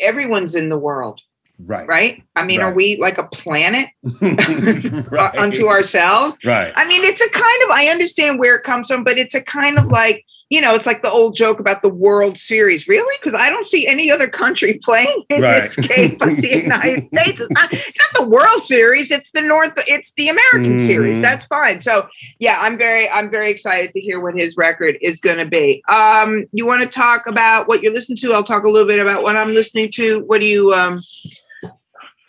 [0.00, 1.20] everyone's in the world,
[1.58, 1.86] right.
[1.86, 2.22] right?
[2.34, 3.88] I mean, are we like a planet
[4.20, 5.12] right.
[5.12, 6.36] uh, unto ourselves?
[6.44, 6.72] Right.
[6.76, 9.42] I mean, it's a kind of, I understand where it comes from, but it's a
[9.42, 12.86] kind of like you know, it's like the old joke about the World Series.
[12.86, 13.16] Really?
[13.20, 15.62] Because I don't see any other country playing in Right.
[15.62, 17.40] this game but the United States.
[17.40, 19.10] It's not, it's not the World Series.
[19.10, 19.72] It's the North.
[19.88, 20.86] It's the American Mhm.
[20.86, 21.20] Series.
[21.20, 21.80] That's fine.
[21.80, 25.46] So yeah, I'm very, I'm very excited to hear what his record is going to
[25.46, 25.82] be.
[25.88, 28.32] Um, you want to talk about what you're listening to?
[28.32, 30.20] I'll talk a little bit about what I'm listening to.
[30.26, 30.72] What do you?
[30.72, 31.00] Um,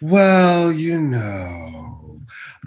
[0.01, 2.19] Well, you know,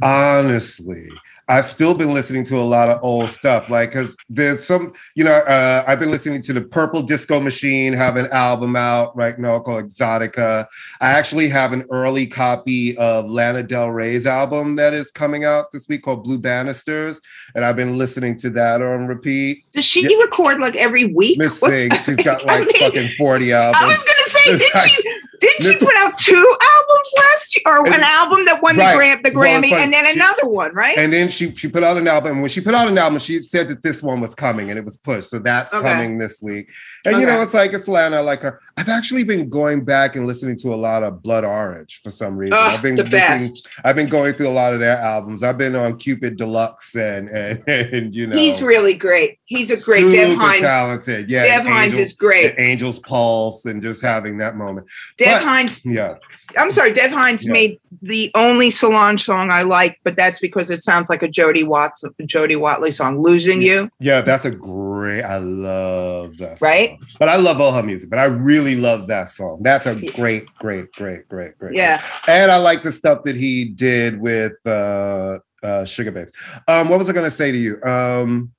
[0.02, 1.08] honestly,
[1.48, 3.68] I've still been listening to a lot of old stuff.
[3.70, 7.92] Like, because there's some, you know, uh, I've been listening to the Purple Disco Machine
[7.92, 10.66] have an album out right now called Exotica.
[11.00, 15.72] I actually have an early copy of Lana Del Rey's album that is coming out
[15.72, 17.20] this week called Blue Banisters,
[17.56, 19.64] and I've been listening to that on repeat.
[19.72, 20.18] does she Yeah.
[20.18, 21.36] record like every week?
[21.38, 23.76] Miss Thing, she's got I like mean, fucking 40 albums.
[23.80, 25.09] I was gonna say, didn't like- she?
[25.40, 28.90] Didn't she put out two albums last year, or an album that won Right.
[28.92, 30.96] the, Gram- the Well, Grammy, like and then she- another one, right?
[30.98, 32.40] And then she she put out an album.
[32.40, 34.84] When she put out an album, she said that this one was coming and it
[34.84, 35.30] was pushed.
[35.30, 35.82] So that's Okay.
[35.90, 36.68] coming this week.
[37.06, 38.60] And you know, it's like it's Lana, I like her.
[38.76, 42.36] I've actually been going back and listening to a lot of Blood Orange for some
[42.36, 42.52] reason.
[42.54, 43.68] Ugh, I've been the listening- best.
[43.84, 45.42] I've been going through a lot of their albums.
[45.42, 49.38] I've been on Cupid Deluxe and and, and you know He's really great.
[49.46, 50.60] He's a great Dev Hynes.
[50.60, 51.30] talented.
[51.30, 51.44] Yeah.
[51.44, 52.54] Dev Hynes Angel- is great.
[52.58, 54.86] Angel's Pulse and just having that moment.
[55.18, 55.82] Dev but- Hynes.
[55.84, 56.14] Yeah.
[56.58, 57.52] I'm sorry, Dev Hynes Yeah.
[57.52, 61.62] made the only Solange song I like, but that's because it sounds like a Jody
[61.62, 63.22] Watts, Jody Watley song.
[63.22, 65.22] Losing you, Yeah, that's a great.
[65.22, 66.58] I love that.
[66.58, 66.68] Song.
[66.68, 66.90] Right?
[66.98, 67.08] song.
[67.20, 68.10] But I love all her music.
[68.10, 69.60] But I really love that song.
[69.62, 71.76] That's a great, great, great, great, great.
[71.76, 72.02] yeah.
[72.26, 76.30] And I like the stuff that he did with uh, uh, Sugababes.
[76.66, 77.80] Um, what was I going to say to you?
[77.84, 78.50] Um,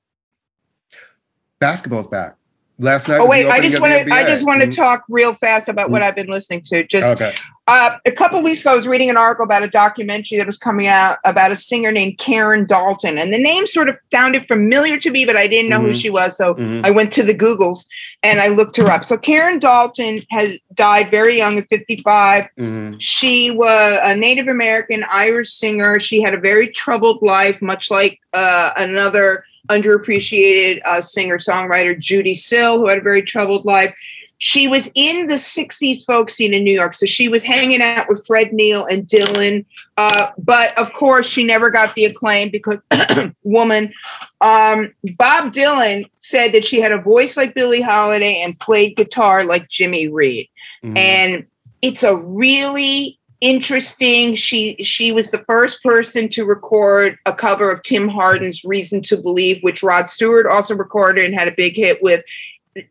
[1.60, 2.36] basketball's back.
[2.78, 3.20] Last night.
[3.20, 4.12] Oh wait, I just want to.
[4.12, 4.74] I just want to Mhm.
[4.74, 6.82] talk real fast about what I've been listening to.
[6.84, 7.32] Just Okay.
[7.68, 10.58] Uh, a couple weeks ago, I was reading an article about a documentary that was
[10.58, 14.96] coming out about a singer named Karen Dalton, and the name sort of sounded familiar
[14.98, 16.00] to me, but I didn't know who Mhm.
[16.02, 16.36] she was.
[16.36, 16.84] So Mhm.
[16.84, 17.84] I went to the Googles
[18.24, 19.04] and I looked her up.
[19.04, 22.48] So Karen Dalton has died very young at 55.
[22.58, 22.96] Mhm.
[22.98, 26.00] She was a Native American Irish singer.
[26.00, 29.44] She had a very troubled life, much like uh, another
[29.78, 33.94] underappreciated uh, singer songwriter, Judee Sill, who had a very troubled life.
[34.38, 36.94] She was in the 60s folk scene in New York.
[36.96, 39.64] So she was hanging out with Fred Neil and Dylan.
[39.96, 42.80] Uh, but of course, she never got the acclaim because
[43.44, 43.92] woman.
[44.40, 49.44] Um, Bob Dylan said that she had a voice like Billie Holiday and played guitar
[49.44, 50.48] like Jimmy Reed
[50.84, 50.98] Mhm.
[50.98, 51.46] and
[51.80, 54.36] it's a really interesting.
[54.36, 59.16] She she was the first person to record a cover of tim hardin's reason to
[59.18, 62.24] believe which rod stewart also recorded and had a big hit with.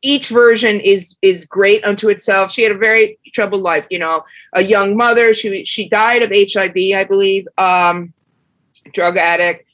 [0.03, 2.51] Each version is is great unto itself.
[2.51, 4.23] She had a very troubled life you know
[4.53, 5.33] a young mother.
[5.33, 8.13] She she died of hiv i believe um
[8.93, 9.65] drug addict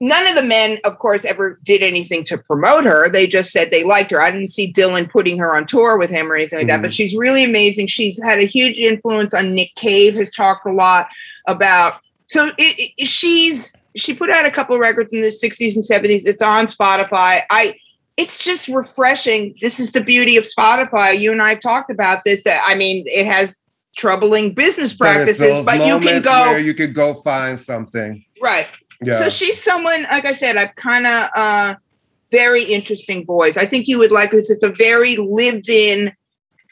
[0.00, 3.08] none of the men, of course, ever did anything to promote her.
[3.08, 4.20] They just said they liked her.
[4.20, 6.90] I didn't see Dylan putting her on tour with him or anything like that, but
[6.90, 6.94] mm.
[6.94, 7.86] she's really amazing.
[7.86, 11.08] She's had a huge influence on Nick Cave, has talked a lot
[11.46, 12.00] about.
[12.26, 15.84] So it, it, she's she put out a couple of records in the 60s and
[15.84, 16.26] 70s.
[16.26, 17.42] It's on Spotify.
[17.50, 17.76] I
[18.16, 19.54] it's just refreshing.
[19.60, 21.18] This is the beauty of Spotify.
[21.18, 22.44] You and I have talked about this.
[22.44, 23.62] That I mean, it has
[23.96, 28.24] troubling business practices, those but you can go you could go find something.
[28.40, 28.66] right.
[29.02, 29.18] Yeah.
[29.18, 31.74] So she's someone, like I said, I've kind of uh
[32.30, 33.56] very interesting voice.
[33.56, 34.46] I think you would like it.
[34.48, 36.12] It's a very lived in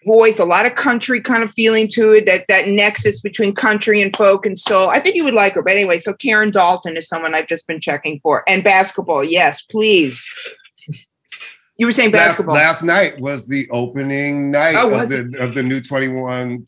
[0.05, 4.01] voice, a lot of country kind of feeling to it, that that nexus between country
[4.01, 4.89] and folk and soul.
[4.89, 5.62] I think you would like her.
[5.62, 8.45] But anyway, so Karen Dalton is someone I've just been checking for.
[8.49, 10.24] And basketball, yes, please.
[11.79, 12.55] You were saying last, basketball.
[12.55, 16.64] last night was the opening night Oh, of the of the new 21-22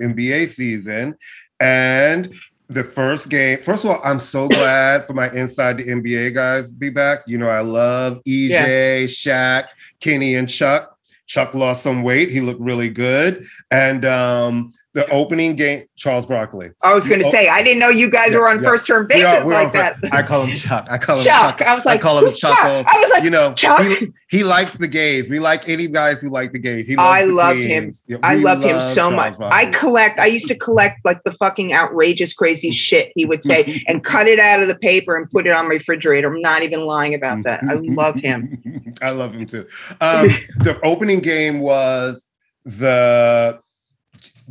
[0.00, 1.16] NBA season.
[1.60, 2.34] And
[2.74, 6.70] the first game, first of all, I'm so glad for my inside the NBA guys
[6.70, 7.20] to be back.
[7.26, 9.66] You know, I love EJ, Shaq,
[10.00, 10.98] Kenny, and Chuck.
[11.26, 12.30] Chuck lost some weight.
[12.30, 13.46] He looked really good.
[13.70, 16.70] And um, the opening game, Charles Barkley.
[16.82, 18.68] I was going to Oh, say, I didn't know you guys yeah, were on yeah.
[18.68, 19.96] first term We basis are- we're like on- that.
[20.12, 20.86] I call him Chuck.
[20.90, 21.58] I call him Chuck.
[21.58, 21.66] Chuck.
[21.66, 23.80] I was like, I call him "Who's Chuck?" I was like, you know, Chuck?
[23.86, 25.30] He, he likes the gays.
[25.30, 26.86] We like any guys who like the gays.
[26.86, 27.94] He loves I the love him.
[28.06, 29.38] Yeah, I we love him so Charles much.
[29.38, 29.58] Barkley.
[29.66, 33.82] I collect, I used to collect like the fucking outrageous, crazy shit he would say
[33.88, 36.30] and cut it out of the paper and put it on my refrigerator.
[36.34, 37.62] I'm not even lying about that.
[37.64, 38.94] I love him.
[39.00, 39.66] I love him too.
[40.02, 40.28] Um,
[40.58, 42.28] the opening game was
[42.66, 43.58] the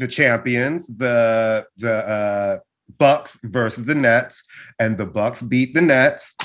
[0.01, 2.57] the champions, the the uh,
[2.97, 4.43] Bucks versus the Nets,
[4.79, 6.35] and the Bucks beat the Nets.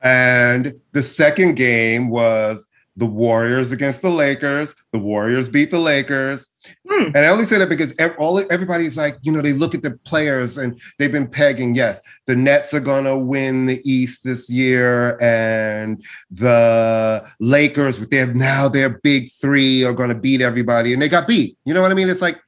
[0.00, 2.66] And the second game was
[2.96, 4.74] the Warriors against the Lakers.
[4.92, 6.48] The Warriors beat the Lakers.
[6.88, 7.06] Hmm.
[7.14, 9.92] And I only say that because all everybody's like, you know, they look at the
[10.04, 11.74] players and they've been pegging.
[11.74, 18.26] Yes, the Nets are gonna win the East this year, and the Lakers with their
[18.26, 21.56] now their big three are gonna beat everybody, and they got beat.
[21.64, 22.10] You know what I mean?
[22.10, 22.40] It's like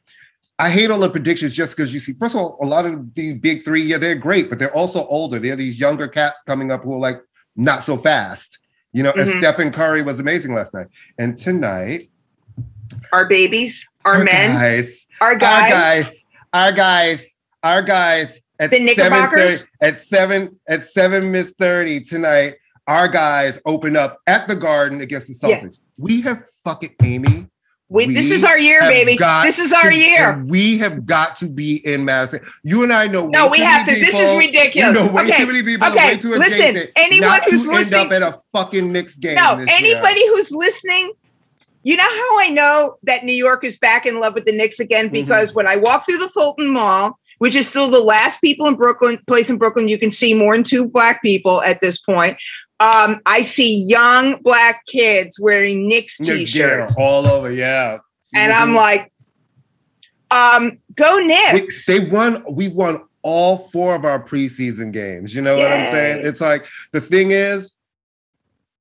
[0.59, 2.13] I hate all the predictions just because you see.
[2.13, 5.05] First of all, a lot of these big three, yeah, they're great, but they're also
[5.07, 5.39] older.
[5.39, 7.21] They're these younger cats coming up who are like
[7.57, 8.59] not so fast.
[8.95, 9.39] You know, and Mhm.
[9.39, 10.87] Stephen Curry was amazing last night.
[11.19, 12.11] And tonight,
[13.13, 15.63] Our babies, our, men, guys, our guys.
[15.63, 16.25] our guys,
[16.55, 19.67] our guys, our guys at The Knickerbockers?
[19.83, 22.55] at seven at seven miss thirty tonight.
[22.87, 25.35] Our guys open up at the Garden against the.
[25.35, 25.79] Celtics.
[25.99, 27.49] We have fucking Amy.
[27.95, 29.17] We, this is our year, baby.
[29.45, 30.45] This is our to- year.
[30.49, 32.41] We have got to be in Madison.
[32.65, 33.29] You and I know.
[33.29, 33.93] No, we have to.
[33.93, 34.99] many This is ridiculous.
[34.99, 35.87] We know way Okay, too many people.
[35.87, 39.17] okay, Way too listen, anyone not who's to listening- end up at a fucking Knicks
[39.19, 39.37] game.
[39.37, 39.77] No, this year.
[39.79, 41.13] anybody who's listening,
[41.85, 44.81] you know how I know that New York is back in love with the Knicks
[44.81, 45.05] again?
[45.05, 45.13] Mm-hmm.
[45.13, 48.75] Because when I walk through the Fulton Mall, which is still the last people in
[48.75, 52.37] Brooklyn, place in Brooklyn, you can see more than two black people at this point.
[52.81, 56.95] Um, I see young black kids wearing Knicks t-shirts.
[56.99, 57.51] all over.
[57.51, 57.99] Yeah,
[58.35, 58.77] And I'm Mhm.
[58.77, 59.13] like,
[60.31, 61.87] um, go we, Knicks.
[61.87, 62.43] they won.
[62.51, 65.35] We won all four of our preseason games.
[65.35, 66.27] You know what I'm saying?
[66.27, 67.75] It's like the thing is,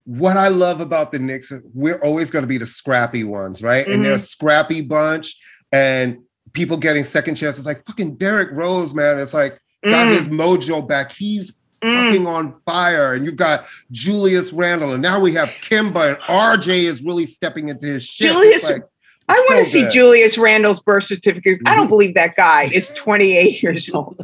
[0.05, 3.87] what I love about the Knicks, we're always going to be the scrappy ones, right?
[3.87, 4.23] And they're a Mm-hmm.
[4.23, 5.37] scrappy bunch,
[5.71, 6.17] and
[6.53, 7.65] people getting second chances.
[7.65, 9.19] Like fucking Derrick Rose, man.
[9.19, 11.11] It's like got Mm, his mojo back.
[11.11, 11.51] He's
[11.81, 12.05] mm.
[12.05, 13.13] fucking on fire.
[13.13, 17.69] And you've got Julius Randle, and now we have Kemba, and RJ is really stepping
[17.69, 18.31] into his shit.
[18.31, 18.83] Julius- like,
[19.29, 19.91] I want to so see good.
[19.93, 21.57] Julius Randle's birth certificate.
[21.65, 21.89] I don't Mhm.
[21.89, 24.15] believe that guy is 28 years old.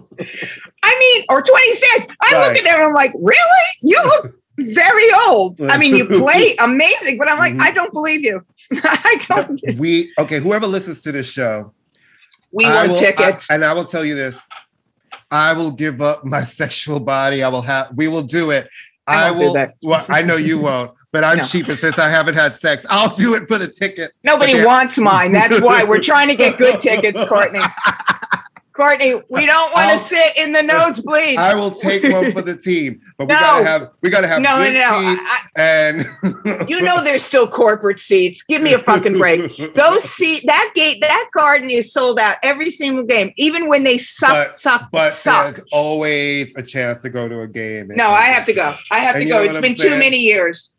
[0.83, 2.05] I mean, or 26.
[2.21, 3.37] I look at him and I'm like, really?
[3.81, 5.59] You look very old.
[5.61, 7.61] I mean, you play amazing, but I'm like, Mhm.
[7.61, 8.41] I don't believe you.
[8.83, 9.59] I don't.
[9.77, 10.39] we okay.
[10.39, 11.73] Whoever listens to this show,
[12.51, 13.49] We I want will- tickets.
[13.49, 14.41] I- and I will tell you this:
[15.31, 17.43] I will give up my sexual body.
[17.43, 17.89] I will have.
[17.95, 18.67] We will do it.
[19.07, 19.55] I I, will.
[19.81, 21.43] Well, I know you won't, but I'm No.
[21.43, 24.19] cheap, and since I haven't had sex, I'll do it for the tickets.
[24.23, 25.31] Nobody wants mine.
[25.31, 27.61] That's why we're trying to get good tickets, Courtney.
[28.79, 31.35] Courtney, we don't want to sit in the nosebleeds.
[31.35, 33.89] I will take one for the team, but we gotta have.
[34.01, 35.15] We gotta have no, no, good no.
[35.17, 38.41] seats I, and you know, there's still corporate seats.
[38.43, 39.57] Give me a fucking break.
[39.75, 43.97] Those seat that gate that garden is sold out every single game, even when they
[43.97, 45.55] suck, But- suck, But suck.
[45.55, 47.89] there's always a chance to go to a game.
[47.89, 48.77] No, I have to go.
[48.91, 49.43] I have to go.
[49.43, 50.71] It's been I'm too many years.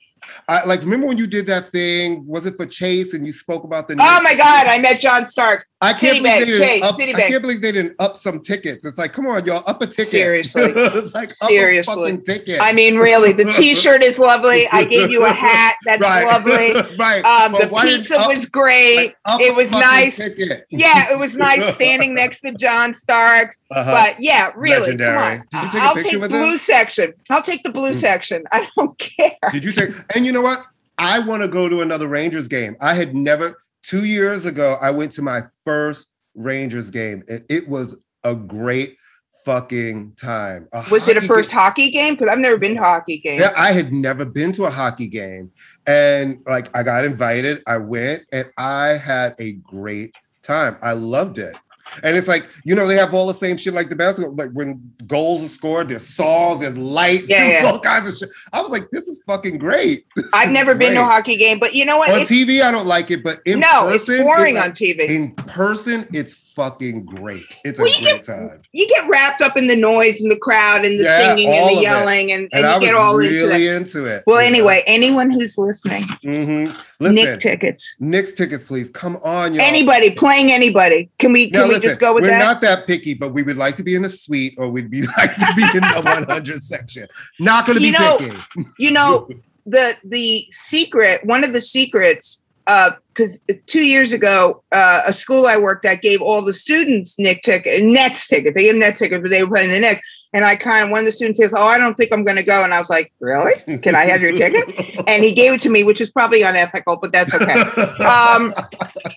[0.50, 2.24] I, like, remember when you did that thing?
[2.26, 3.94] Was it for Chase and you spoke about the?
[3.94, 5.70] Oh my god, I met John Starks.
[5.80, 7.14] I can't Citibank, believe they didn't Chase, up, Citibank.
[7.14, 8.84] I can't believe they didn't up some tickets.
[8.84, 10.08] It's like, come on, y'all, up a ticket.
[10.08, 10.62] Seriously.
[10.74, 12.18] it's like Seriously.
[12.18, 12.60] ticket.
[12.60, 14.66] I mean, really, the T-shirt is lovely.
[14.72, 15.76] I gave you a hat.
[15.84, 16.26] That's right.
[16.26, 16.96] lovely.
[16.98, 17.24] right.
[17.24, 19.14] Um, the pizza up- was great.
[19.28, 20.16] like, it was nice.
[20.16, 20.64] ticket.
[20.70, 23.62] Yeah, it was nice standing next to John Starks.
[23.70, 23.88] Uh-huh.
[23.90, 25.38] But yeah, really, Legendary.
[25.52, 25.62] come on.
[25.62, 26.58] Did you take a I'll take with blue him?
[26.58, 27.14] section.
[27.30, 27.94] I'll take the blue Mm.
[27.94, 28.44] section.
[28.52, 29.36] I don't care.
[29.52, 29.90] Did you take?
[30.14, 30.64] And you know what?
[30.98, 32.76] I want to go to another Rangers game.
[32.80, 33.58] I had never.
[33.82, 37.24] Two years ago, I went to my first Rangers game.
[37.28, 38.96] and it was a great
[39.44, 40.68] fucking time.
[40.90, 42.14] Was it a first game- hockey game?
[42.14, 43.40] Because I've never been to a hockey game.
[43.40, 45.50] Yeah, I had never been to a hockey game.
[45.86, 50.76] And like I got invited, I went and I had a great time.
[50.82, 51.56] I loved it.
[52.02, 54.34] And it's like, you know, they have all the same shit like the basketball.
[54.34, 57.70] Like when goals are scored, there's saws, there's lights, Yeah, there's yeah.
[57.70, 58.30] all kinds of shit.
[58.52, 60.06] I was like, this is fucking great.
[60.16, 62.10] This I've never been to a hockey game, but you know what?
[62.10, 64.70] On It's, TV, I don't like it, but in no, person, it's boring like- on
[64.72, 65.08] TV.
[65.08, 67.56] in person, it's fucking great.
[67.64, 68.60] It's a Well, you great get- time.
[68.72, 71.76] you get wrapped up in the noise and the crowd and the Yeah, singing and
[71.78, 73.76] the yelling, and, and, And you get all into really that.
[73.76, 74.24] into it.
[74.26, 76.66] Well, anyway, anyone who's listening, hmm
[77.02, 77.96] Listen, Knick tickets.
[77.98, 78.90] Knicks tickets, please.
[78.90, 79.64] Come on, y'all.
[79.64, 81.08] Anybody playing anybody?
[81.18, 82.38] Can we can Now, we listen, just go with we're that?
[82.40, 85.02] not that picky, but we would like to be in a suite or we'd be
[85.16, 87.08] like to be in the 100 section.
[87.38, 88.68] Not going to be You know, picky.
[88.78, 89.28] you know
[89.66, 95.56] the the secret one of the secrets because two years ago uh, a school i
[95.56, 99.22] worked at gave all the students nick ticket nets ticket they gave them nets ticket
[99.22, 100.00] but they were playing the nets
[100.32, 102.36] and i kind of one of the students says oh i don't think i'm going
[102.36, 105.52] to go and i was like really can i have your ticket and he gave
[105.52, 107.60] it to me which is probably unethical but that's okay
[108.04, 108.52] um,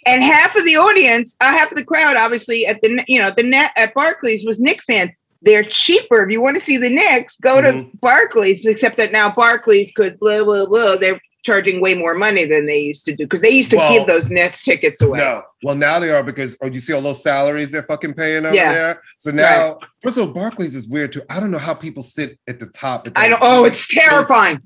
[0.06, 3.32] and half of the audience, uh, half of the crowd, obviously at the you know
[3.32, 5.12] the net at Barclays was Knick fans.
[5.42, 7.38] They're cheaper if you want to see the Knicks.
[7.38, 8.00] Go to Mhm.
[8.00, 10.96] Barclays, except that now Barclays could blah blah blah.
[10.98, 13.94] They're charging way more money than they used to do because they used to Well,
[13.94, 15.20] give those Nets tickets away.
[15.20, 15.44] No.
[15.62, 18.56] Well, now they are because oh, you see all those salaries they're fucking paying over
[18.56, 18.74] Yeah.
[18.74, 19.02] there.
[19.18, 21.22] So now, first of all, Barclays is weird too.
[21.30, 23.08] I don't know how people sit at the top.
[23.08, 23.40] at I don't.
[23.42, 24.60] Oh, it's terrifying.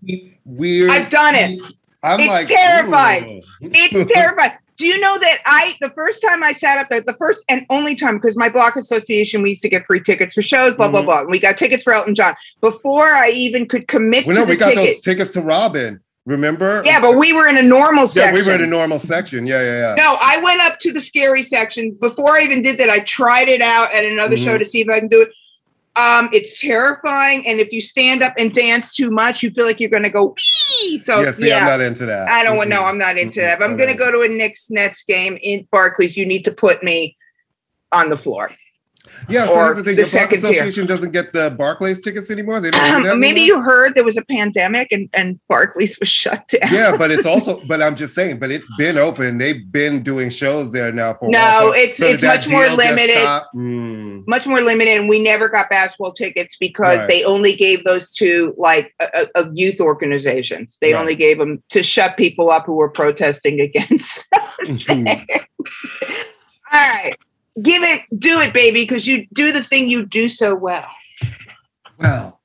[0.45, 0.89] weird.
[0.91, 1.59] I've done it.
[2.03, 3.43] I'm It's like terrifying.
[3.61, 4.51] It's terrifying.
[4.77, 7.65] Do you know that I the first time I sat up there, the first and
[7.71, 10.87] only time because my block association we used to get free tickets for shows, blah
[10.89, 11.05] blah Mhm.
[11.05, 11.19] blah.
[11.21, 14.45] And we got tickets for Elton John before I even could commit well, to no,
[14.45, 14.85] the we got ticket.
[14.85, 15.99] those tickets to Robin.
[16.27, 16.81] Remember?
[16.85, 18.35] yeah, but we were in a normal section.
[18.35, 19.47] yeah, we were in a normal section.
[19.47, 19.95] Yeah, yeah, yeah.
[19.95, 22.89] no, I went up to the scary section before I even did that.
[22.89, 24.43] I tried it out at another Mhm.
[24.43, 25.29] show to see if I can do it.
[25.95, 29.79] Um, it's terrifying, and if you stand up and dance too much, you feel like
[29.79, 30.35] you're going to go.
[30.81, 30.99] Wee!
[30.99, 32.27] So yeah, see, yeah, I'm not into that.
[32.27, 32.69] I don't want.
[32.69, 32.89] No, Mm-mm.
[32.89, 33.43] I'm not into Mm-mm.
[33.43, 33.61] that.
[33.61, 36.51] If I'm going to go to a Knicks Nets game in Barclays, you need to
[36.51, 37.17] put me
[37.93, 38.51] on the floor.
[39.29, 39.95] Yeah, so here's the thing.
[39.95, 40.51] the The second tier.
[40.51, 42.59] Association doesn't get the Barclays tickets anymore.
[42.59, 43.57] They don't Um, maybe anymore?
[43.59, 46.71] you heard there was a pandemic and and Barclays was shut down.
[46.73, 47.61] Yeah, but it's also.
[47.67, 48.39] But I'm just saying.
[48.39, 49.37] But it's been open.
[49.37, 51.27] They've been doing shows there now for.
[51.27, 53.17] a No, it's- so it's much more limited.
[53.55, 54.23] Mm.
[54.27, 57.07] much more limited and we never got basketball tickets because Right.
[57.07, 60.99] they only gave those to like a, a- youth organizations they Right.
[60.99, 64.25] only gave them to shut people up who were protesting against
[64.63, 65.07] Mhm.
[66.71, 67.15] all right
[67.61, 70.87] give it do it baby because you do the thing you do so well
[71.99, 72.39] Well,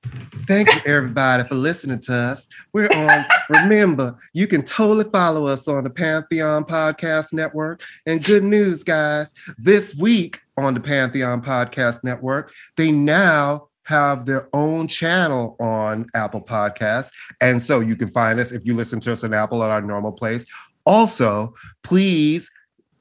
[0.46, 2.48] thank you everybody for listening to us.
[2.72, 3.24] We're on.
[3.50, 7.82] remember, you can totally follow us on the Pantheon Podcast Network.
[8.06, 14.48] And good news, guys, this week on the Pantheon Podcast Network, they now have their
[14.52, 17.10] own channel on Apple Podcasts.
[17.40, 19.82] And so you can find us if you listen to us on Apple at our
[19.82, 20.44] normal place.
[20.86, 22.50] Also, please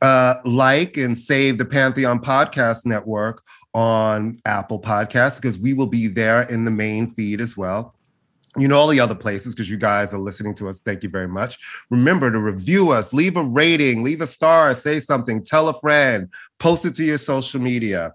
[0.02, 3.44] uh, like and save the Pantheon Podcast Network
[3.74, 7.96] on Apple Podcasts because we will be there in the main feed as well.
[8.58, 10.80] You know, all the other places because you guys are listening to us.
[10.80, 11.58] Thank you very much.
[11.90, 16.28] Remember to review us, leave a rating, leave a star, say something, tell a friend,
[16.60, 18.14] post it to your social media.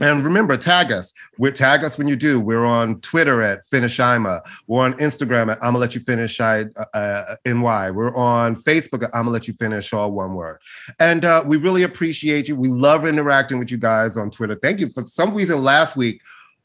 [0.00, 1.12] And remember, tag us.
[1.38, 2.40] We're tag us when you do.
[2.40, 4.40] We're on Twitter at Finishima.
[4.66, 7.90] We're on Instagram at I'ma let you finish I uh, uh, NY.
[7.90, 10.58] We're on Facebook at I'ma let you finish all one word.
[10.98, 12.56] And uh, we really appreciate you.
[12.56, 14.56] We love interacting with you guys on Twitter.
[14.60, 14.88] Thank you.
[14.88, 16.20] For some reason, last week,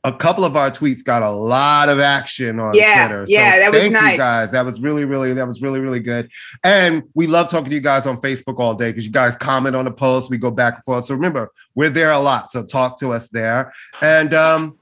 [0.06, 3.26] a couple of our tweets got a lot of action on Yeah, Twitter.
[3.28, 4.12] yeah, that was thank nice.
[4.14, 4.52] you guys.
[4.52, 6.32] That was really, really, that was really, really good.
[6.64, 9.76] And we love talking to you guys on Facebook all day because you guys comment
[9.76, 10.30] on the posts.
[10.30, 11.06] We go back and forth.
[11.06, 12.50] So remember, we're there a lot.
[12.50, 13.74] So talk to us there.
[14.02, 14.78] And um,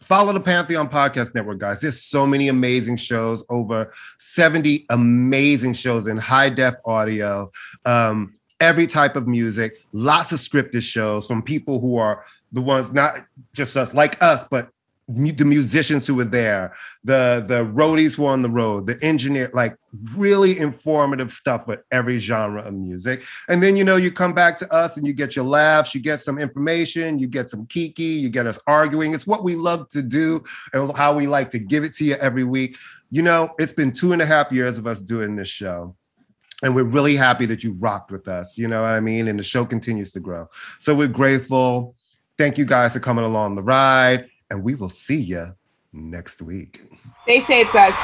[0.00, 1.80] follow the Pantheon Podcast Network, guys.
[1.80, 7.50] There's so many amazing shows, over 70 amazing shows in high def audio,
[7.84, 12.92] um, every type of music, lots of scripted shows from people who are the ones,
[12.92, 14.70] not just us, like us, but
[15.08, 16.74] the musicians who were there,
[17.04, 19.76] the the roadies who were on the road, the engineer, like
[20.14, 23.22] really informative stuff with every genre of music.
[23.48, 26.00] And then you know you come back to us and you get your laughs, you
[26.00, 29.12] get some information, you get some kiki, you get us arguing.
[29.12, 30.42] It's what we love to do
[30.72, 32.76] and how we like to give it to you every week.
[33.10, 35.96] You know, it's been two and a half years of us doing this show.
[36.62, 38.56] And we're really happy that you've rocked with us.
[38.56, 39.26] You know what I mean?
[39.26, 40.48] And the show continues to grow.
[40.78, 41.96] So we're grateful.
[42.42, 44.26] Thank you guys for coming along the ride.
[44.50, 45.54] And we will see you
[45.92, 46.80] next week.
[47.22, 47.94] stay safe guys